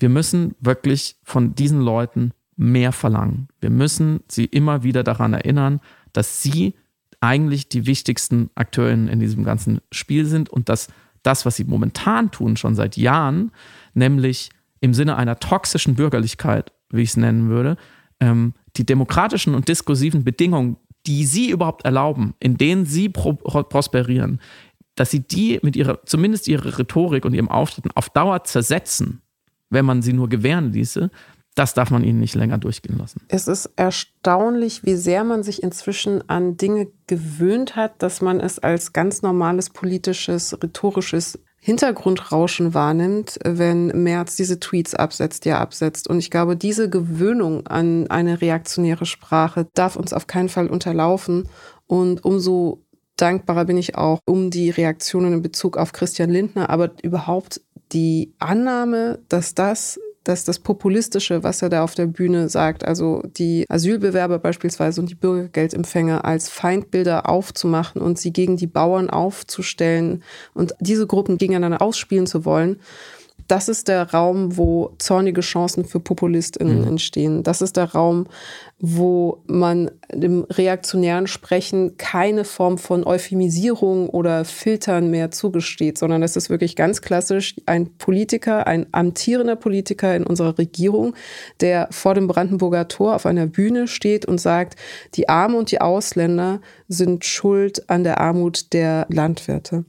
[0.00, 3.48] Wir müssen wirklich von diesen Leuten mehr verlangen.
[3.60, 5.80] Wir müssen sie immer wieder daran erinnern,
[6.12, 6.74] dass sie
[7.20, 10.88] eigentlich die wichtigsten Akteurinnen in diesem ganzen Spiel sind und dass
[11.24, 13.50] das, was sie momentan tun, schon seit Jahren,
[13.94, 14.50] nämlich
[14.80, 17.76] im Sinne einer toxischen Bürgerlichkeit, wie ich es nennen würde,
[18.20, 24.40] ähm, die demokratischen und diskursiven Bedingungen, die sie überhaupt erlauben, in denen sie pro prosperieren,
[24.94, 29.20] dass sie die mit ihrer, zumindest ihre Rhetorik und ihrem Auftreten auf Dauer zersetzen,
[29.70, 31.10] wenn man sie nur gewähren ließe,
[31.54, 33.20] das darf man ihnen nicht länger durchgehen lassen.
[33.28, 38.58] Es ist erstaunlich, wie sehr man sich inzwischen an Dinge gewöhnt hat, dass man es
[38.58, 46.08] als ganz normales politisches, rhetorisches Hintergrundrauschen wahrnimmt, wenn Merz diese Tweets absetzt, ja absetzt.
[46.08, 51.48] Und ich glaube, diese Gewöhnung an eine reaktionäre Sprache darf uns auf keinen Fall unterlaufen.
[51.86, 52.84] Und umso
[53.16, 58.34] dankbarer bin ich auch um die Reaktionen in Bezug auf Christian Lindner, aber überhaupt die
[58.40, 63.66] Annahme, dass das dass das Populistische, was er da auf der Bühne sagt, also die
[63.68, 70.22] Asylbewerber beispielsweise und die Bürgergeldempfänger als Feindbilder aufzumachen und sie gegen die Bauern aufzustellen
[70.54, 72.80] und diese Gruppen gegeneinander ausspielen zu wollen,
[73.48, 76.88] das ist der Raum, wo zornige Chancen für PopulistInnen mhm.
[76.88, 77.42] entstehen.
[77.42, 78.26] Das ist der Raum,
[78.78, 86.36] wo man dem reaktionären Sprechen keine Form von Euphemisierung oder Filtern mehr zugesteht, sondern es
[86.36, 91.14] ist wirklich ganz klassisch ein Politiker, ein amtierender Politiker in unserer Regierung,
[91.60, 94.76] der vor dem Brandenburger Tor auf einer Bühne steht und sagt,
[95.14, 99.84] die Armen und die Ausländer sind schuld an der Armut der Landwirte.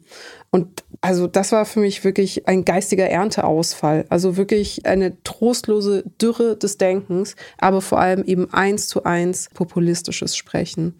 [0.55, 4.05] Und also das war für mich wirklich ein geistiger Ernteausfall.
[4.07, 10.37] Also wirklich eine trostlose Dürre des Denkens, aber vor allem eben eins zu eins populistisches
[10.37, 10.95] Sprechen.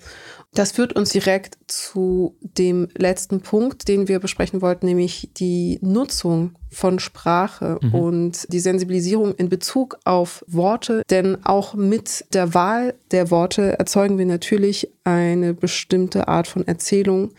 [0.56, 6.56] Das führt uns direkt zu dem letzten Punkt, den wir besprechen wollten, nämlich die Nutzung
[6.72, 7.94] von Sprache mhm.
[7.94, 11.04] und die Sensibilisierung in Bezug auf Worte.
[11.10, 17.32] Denn auch mit der Wahl der Worte erzeugen wir natürlich eine bestimmte Art von Erzählung,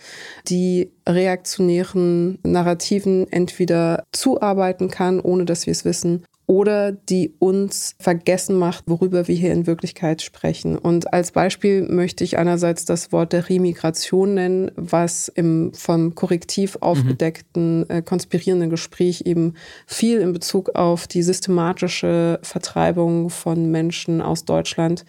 [0.49, 8.57] die reaktionären Narrativen entweder zuarbeiten kann, ohne dass wir es wissen, oder die uns vergessen
[8.57, 10.79] macht, worüber wir hier in Wirklichkeit sprechen.
[10.79, 16.79] Und als Beispiel möchte ich einerseits das Wort der Remigration nennen, was im vom Korrektiv
[16.81, 17.87] aufgedeckten mhm.
[17.89, 19.55] äh, konspirierenden Gespräch eben
[19.87, 25.05] viel in Bezug auf die systematische Vertreibung von Menschen aus Deutschland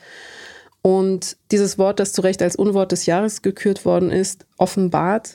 [0.87, 5.33] und dieses Wort, das zu Recht als Unwort des Jahres gekürt worden ist, offenbart,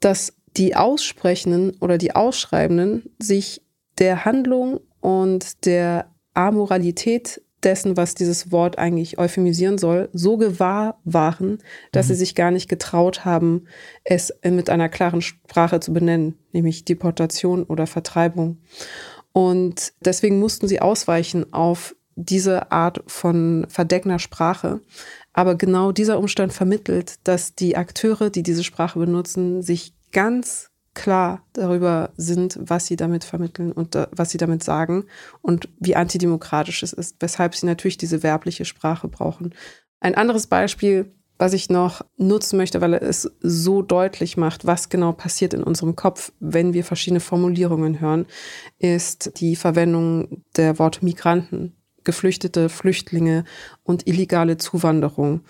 [0.00, 3.62] dass die Aussprechenden oder die Ausschreibenden sich
[3.98, 11.58] der Handlung und der Amoralität dessen, was dieses Wort eigentlich euphemisieren soll, so gewahr waren,
[11.92, 12.08] dass mhm.
[12.10, 13.66] sie sich gar nicht getraut haben,
[14.04, 18.58] es mit einer klaren Sprache zu benennen, nämlich Deportation oder Vertreibung.
[19.32, 24.80] Und deswegen mussten sie ausweichen auf diese Art von verdeckender Sprache.
[25.32, 31.44] Aber genau dieser Umstand vermittelt, dass die Akteure, die diese Sprache benutzen, sich ganz klar
[31.52, 35.04] darüber sind, was sie damit vermitteln und da, was sie damit sagen
[35.42, 39.54] und wie antidemokratisch es ist, weshalb sie natürlich diese werbliche Sprache brauchen.
[40.00, 45.12] Ein anderes Beispiel, was ich noch nutzen möchte, weil es so deutlich macht, was genau
[45.12, 48.26] passiert in unserem Kopf, wenn wir verschiedene Formulierungen hören,
[48.78, 53.44] ist die Verwendung der Worte Migranten, Geflüchtete, Flüchtlinge
[53.82, 55.42] und illegale Zuwanderung.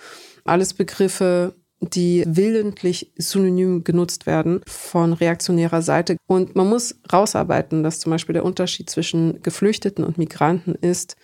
[0.44, 6.16] Alles Begriffe, die willentlich synonym genutzt werden von reaktionärer Seite.
[6.26, 11.16] Und man muss rausarbeiten, dass zum Beispiel der Unterschied zwischen Geflüchteten und Migranten ist,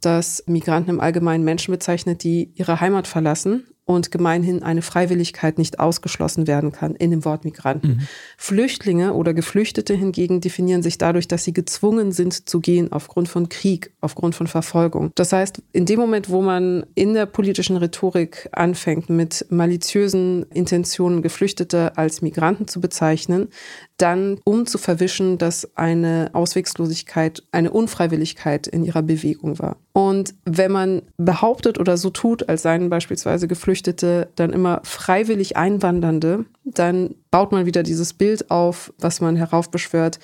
[0.00, 5.80] dass Migranten im Allgemeinen Menschen bezeichnet, die ihre Heimat verlassen und gemeinhin eine Freiwilligkeit nicht
[5.80, 7.88] ausgeschlossen werden kann in dem Wort Migranten.
[7.88, 8.00] Mhm.
[8.36, 13.48] Flüchtlinge oder Geflüchtete hingegen definieren sich dadurch, dass sie gezwungen sind zu gehen aufgrund von
[13.48, 15.10] Krieg, aufgrund von Verfolgung.
[15.16, 21.22] Das heißt, in dem Moment, wo man in der politischen Rhetorik anfängt, mit maliziösen Intentionen
[21.22, 23.48] Geflüchtete als Migranten zu bezeichnen,
[23.96, 29.76] dann um zu verwischen, dass eine Auswegslosigkeit, eine Unfreiwilligkeit in ihrer Bewegung war.
[29.92, 36.44] Und wenn man behauptet oder so tut, als seien beispielsweise Geflüchtete dann immer freiwillig Einwandernde,
[36.64, 40.18] dann baut man wieder dieses Bild auf, was man heraufbeschwört,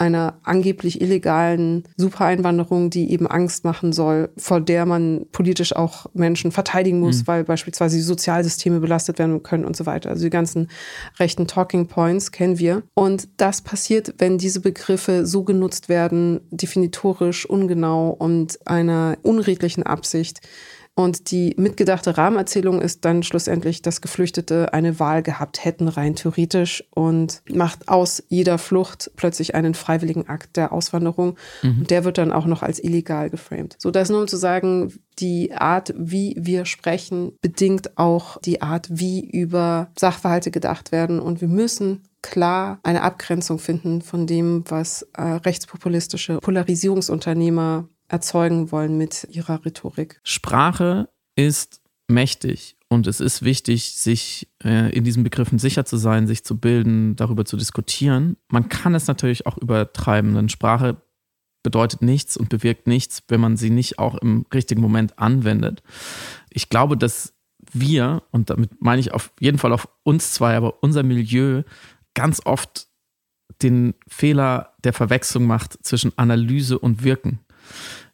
[0.00, 6.52] einer angeblich illegalen Supereinwanderung, die eben Angst machen soll, vor der man politisch auch Menschen
[6.52, 7.26] verteidigen muss, mhm.
[7.26, 10.08] weil beispielsweise die Sozialsysteme belastet werden können und so weiter.
[10.08, 10.68] Also die ganzen
[11.18, 12.82] rechten Talking Points kennen wir.
[12.94, 20.40] Und das passiert, wenn diese Begriffe so genutzt werden, definitorisch ungenau und einer unredlichen Absicht,
[20.96, 26.84] und die mitgedachte Rahmenerzählung ist dann schlussendlich, dass Geflüchtete eine Wahl gehabt hätten, rein theoretisch,
[26.90, 31.36] und macht aus jeder Flucht plötzlich einen freiwilligen Akt der Auswanderung.
[31.62, 31.78] Mhm.
[31.80, 33.76] Und der wird dann auch noch als illegal geframed.
[33.78, 38.88] So, das nur um zu sagen, die Art, wie wir sprechen, bedingt auch die Art,
[38.90, 41.20] wie über Sachverhalte gedacht werden.
[41.20, 48.98] Und wir müssen klar eine Abgrenzung finden von dem, was äh, rechtspopulistische Polarisierungsunternehmer erzeugen wollen
[48.98, 50.20] mit ihrer Rhetorik.
[50.22, 56.26] Sprache ist mächtig und es ist wichtig, sich äh, in diesen Begriffen sicher zu sein,
[56.26, 58.36] sich zu bilden, darüber zu diskutieren.
[58.48, 61.00] Man kann es natürlich auch übertreiben, denn Sprache
[61.62, 65.82] bedeutet nichts und bewirkt nichts, wenn man sie nicht auch im richtigen Moment anwendet.
[66.50, 67.34] Ich glaube, dass
[67.72, 71.62] wir, und damit meine ich auf jeden Fall auf uns zwei, aber unser Milieu
[72.14, 72.88] ganz oft
[73.62, 77.40] den Fehler der Verwechslung macht zwischen Analyse und Wirken.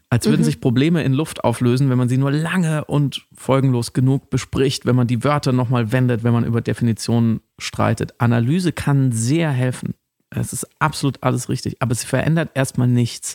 [0.09, 0.45] Als würden mhm.
[0.45, 4.95] sich Probleme in Luft auflösen, wenn man sie nur lange und folgenlos genug bespricht, wenn
[4.95, 8.15] man die Wörter nochmal wendet, wenn man über Definitionen streitet.
[8.19, 9.95] Analyse kann sehr helfen.
[10.31, 13.35] Es ist absolut alles richtig, aber sie verändert erstmal nichts.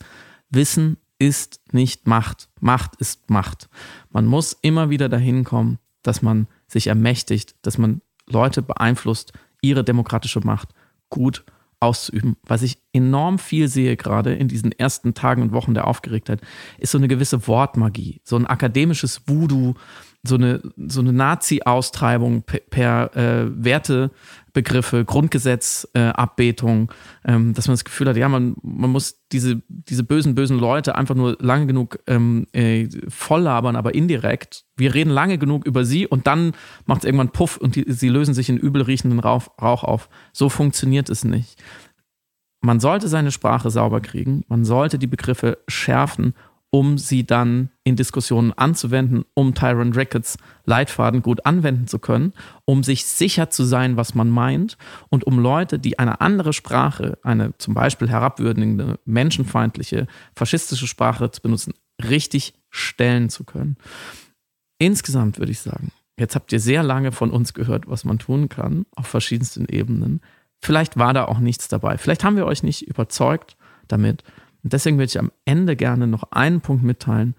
[0.49, 2.49] Wissen ist nicht Macht.
[2.59, 3.69] Macht ist Macht.
[4.09, 9.83] Man muss immer wieder dahin kommen, dass man sich ermächtigt, dass man Leute beeinflusst, ihre
[9.83, 10.69] demokratische Macht
[11.09, 11.43] gut
[11.81, 12.37] auszuüben.
[12.45, 16.41] Was ich enorm viel sehe gerade in diesen ersten Tagen und Wochen der Aufgeregtheit,
[16.77, 19.73] ist so eine gewisse Wortmagie, so ein akademisches Voodoo,
[20.23, 26.91] so eine, so eine Nazi-Austreibung per, per äh, Wertebegriffe, Grundgesetz-Abbetung,
[27.23, 30.59] äh, ähm, dass man das Gefühl hat, ja, man, man muss diese, diese bösen, bösen
[30.59, 34.65] Leute einfach nur lange genug ähm, äh, voll aber indirekt.
[34.77, 36.53] Wir reden lange genug über sie und dann
[36.85, 40.09] macht es irgendwann Puff und die, sie lösen sich in übel riechenden Rauch, Rauch auf.
[40.33, 41.61] So funktioniert es nicht.
[42.63, 46.35] Man sollte seine Sprache sauber kriegen, man sollte die Begriffe schärfen
[46.71, 52.83] um sie dann in Diskussionen anzuwenden, um Tyron Ricketts Leitfaden gut anwenden zu können, um
[52.83, 54.77] sich sicher zu sein, was man meint
[55.09, 61.41] und um Leute, die eine andere Sprache, eine zum Beispiel herabwürdigende, menschenfeindliche, faschistische Sprache zu
[61.41, 63.75] benutzen, richtig stellen zu können.
[64.79, 68.47] Insgesamt würde ich sagen, jetzt habt ihr sehr lange von uns gehört, was man tun
[68.47, 70.21] kann, auf verschiedensten Ebenen.
[70.61, 71.97] Vielleicht war da auch nichts dabei.
[71.97, 73.57] Vielleicht haben wir euch nicht überzeugt
[73.89, 74.23] damit.
[74.63, 77.35] Und deswegen würde ich am Ende gerne noch einen Punkt mitteilen,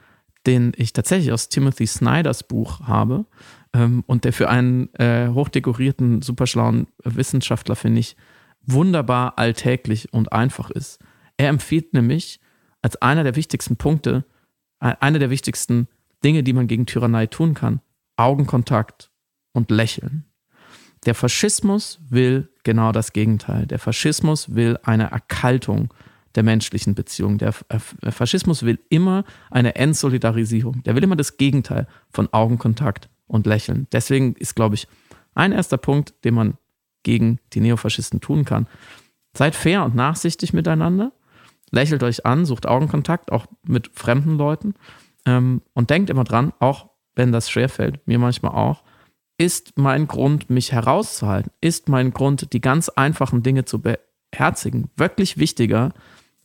[0.47, 3.27] den ich tatsächlich aus Timothy Snyders Buch habe
[3.73, 8.17] ähm, und der für einen äh, hochdekorierten, superschlauen Wissenschaftler, finde ich,
[8.65, 11.01] wunderbar alltäglich und einfach ist.
[11.37, 12.41] Er empfiehlt nämlich
[12.81, 14.25] als einer der wichtigsten Punkte,
[14.81, 15.89] äh, eine der wichtigsten
[16.25, 17.81] Dinge, die man gegen Tyrannei tun kann,
[18.17, 19.11] Augenkontakt
[19.53, 20.25] und Lächeln.
[21.07, 23.67] Der Faschismus will genau das Gegenteil.
[23.67, 25.93] Der Faschismus will eine Erkaltung
[26.35, 27.39] der menschlichen Beziehung.
[27.39, 30.83] Der Faschismus will immer eine Entsolidarisierung.
[30.83, 33.87] Der will immer das Gegenteil von Augenkontakt und Lächeln.
[33.93, 34.89] Deswegen ist, glaube ich,
[35.35, 36.59] ein erster Punkt, den man
[37.03, 38.67] gegen die Neofaschisten tun kann.
[39.37, 41.13] Seid fair und nachsichtig miteinander.
[41.71, 44.75] Lächelt euch an, sucht Augenkontakt, auch mit fremden Leuten.
[45.25, 48.83] Ähm, und denkt immer dran, auch wenn das schwerfällt, mir manchmal auch,
[49.39, 55.39] ist mein Grund, mich herauszuhalten, ist mein Grund, die ganz einfachen Dinge zu beherzigen, wirklich
[55.39, 55.93] wichtiger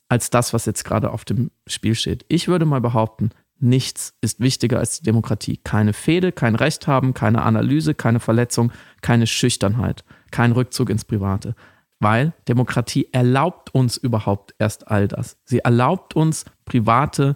[0.09, 2.25] als das, was jetzt gerade auf dem Spiel steht.
[2.27, 5.57] Ich würde mal behaupten, nichts ist wichtiger als die Demokratie.
[5.57, 11.55] Keine Fehde, kein Recht haben, keine Analyse, keine Verletzung, keine Schüchternheit, kein Rückzug ins Private.
[11.99, 15.37] Weil Demokratie erlaubt uns überhaupt erst all das.
[15.45, 17.35] Sie erlaubt uns, private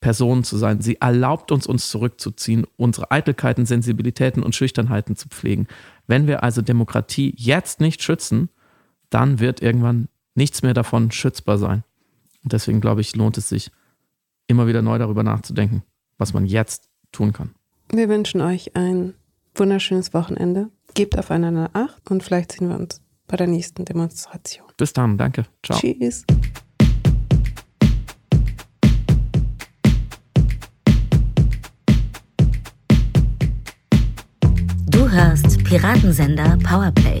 [0.00, 0.80] Personen zu sein.
[0.80, 5.66] Sie erlaubt uns, uns zurückzuziehen, unsere Eitelkeiten, Sensibilitäten und Schüchternheiten zu pflegen.
[6.06, 8.50] Wenn wir also Demokratie jetzt nicht schützen,
[9.10, 11.82] dann wird irgendwann nichts mehr davon schützbar sein.
[12.44, 13.70] Und deswegen glaube ich, lohnt es sich,
[14.46, 15.82] immer wieder neu darüber nachzudenken,
[16.18, 17.54] was man jetzt tun kann.
[17.90, 19.14] Wir wünschen euch ein
[19.54, 20.70] wunderschönes Wochenende.
[20.94, 24.66] Gebt aufeinander Acht und vielleicht sehen wir uns bei der nächsten Demonstration.
[24.76, 25.46] Bis dann, danke.
[25.62, 25.78] Ciao.
[25.78, 26.24] Tschüss.
[34.86, 37.20] Du hörst Piratensender Powerplay.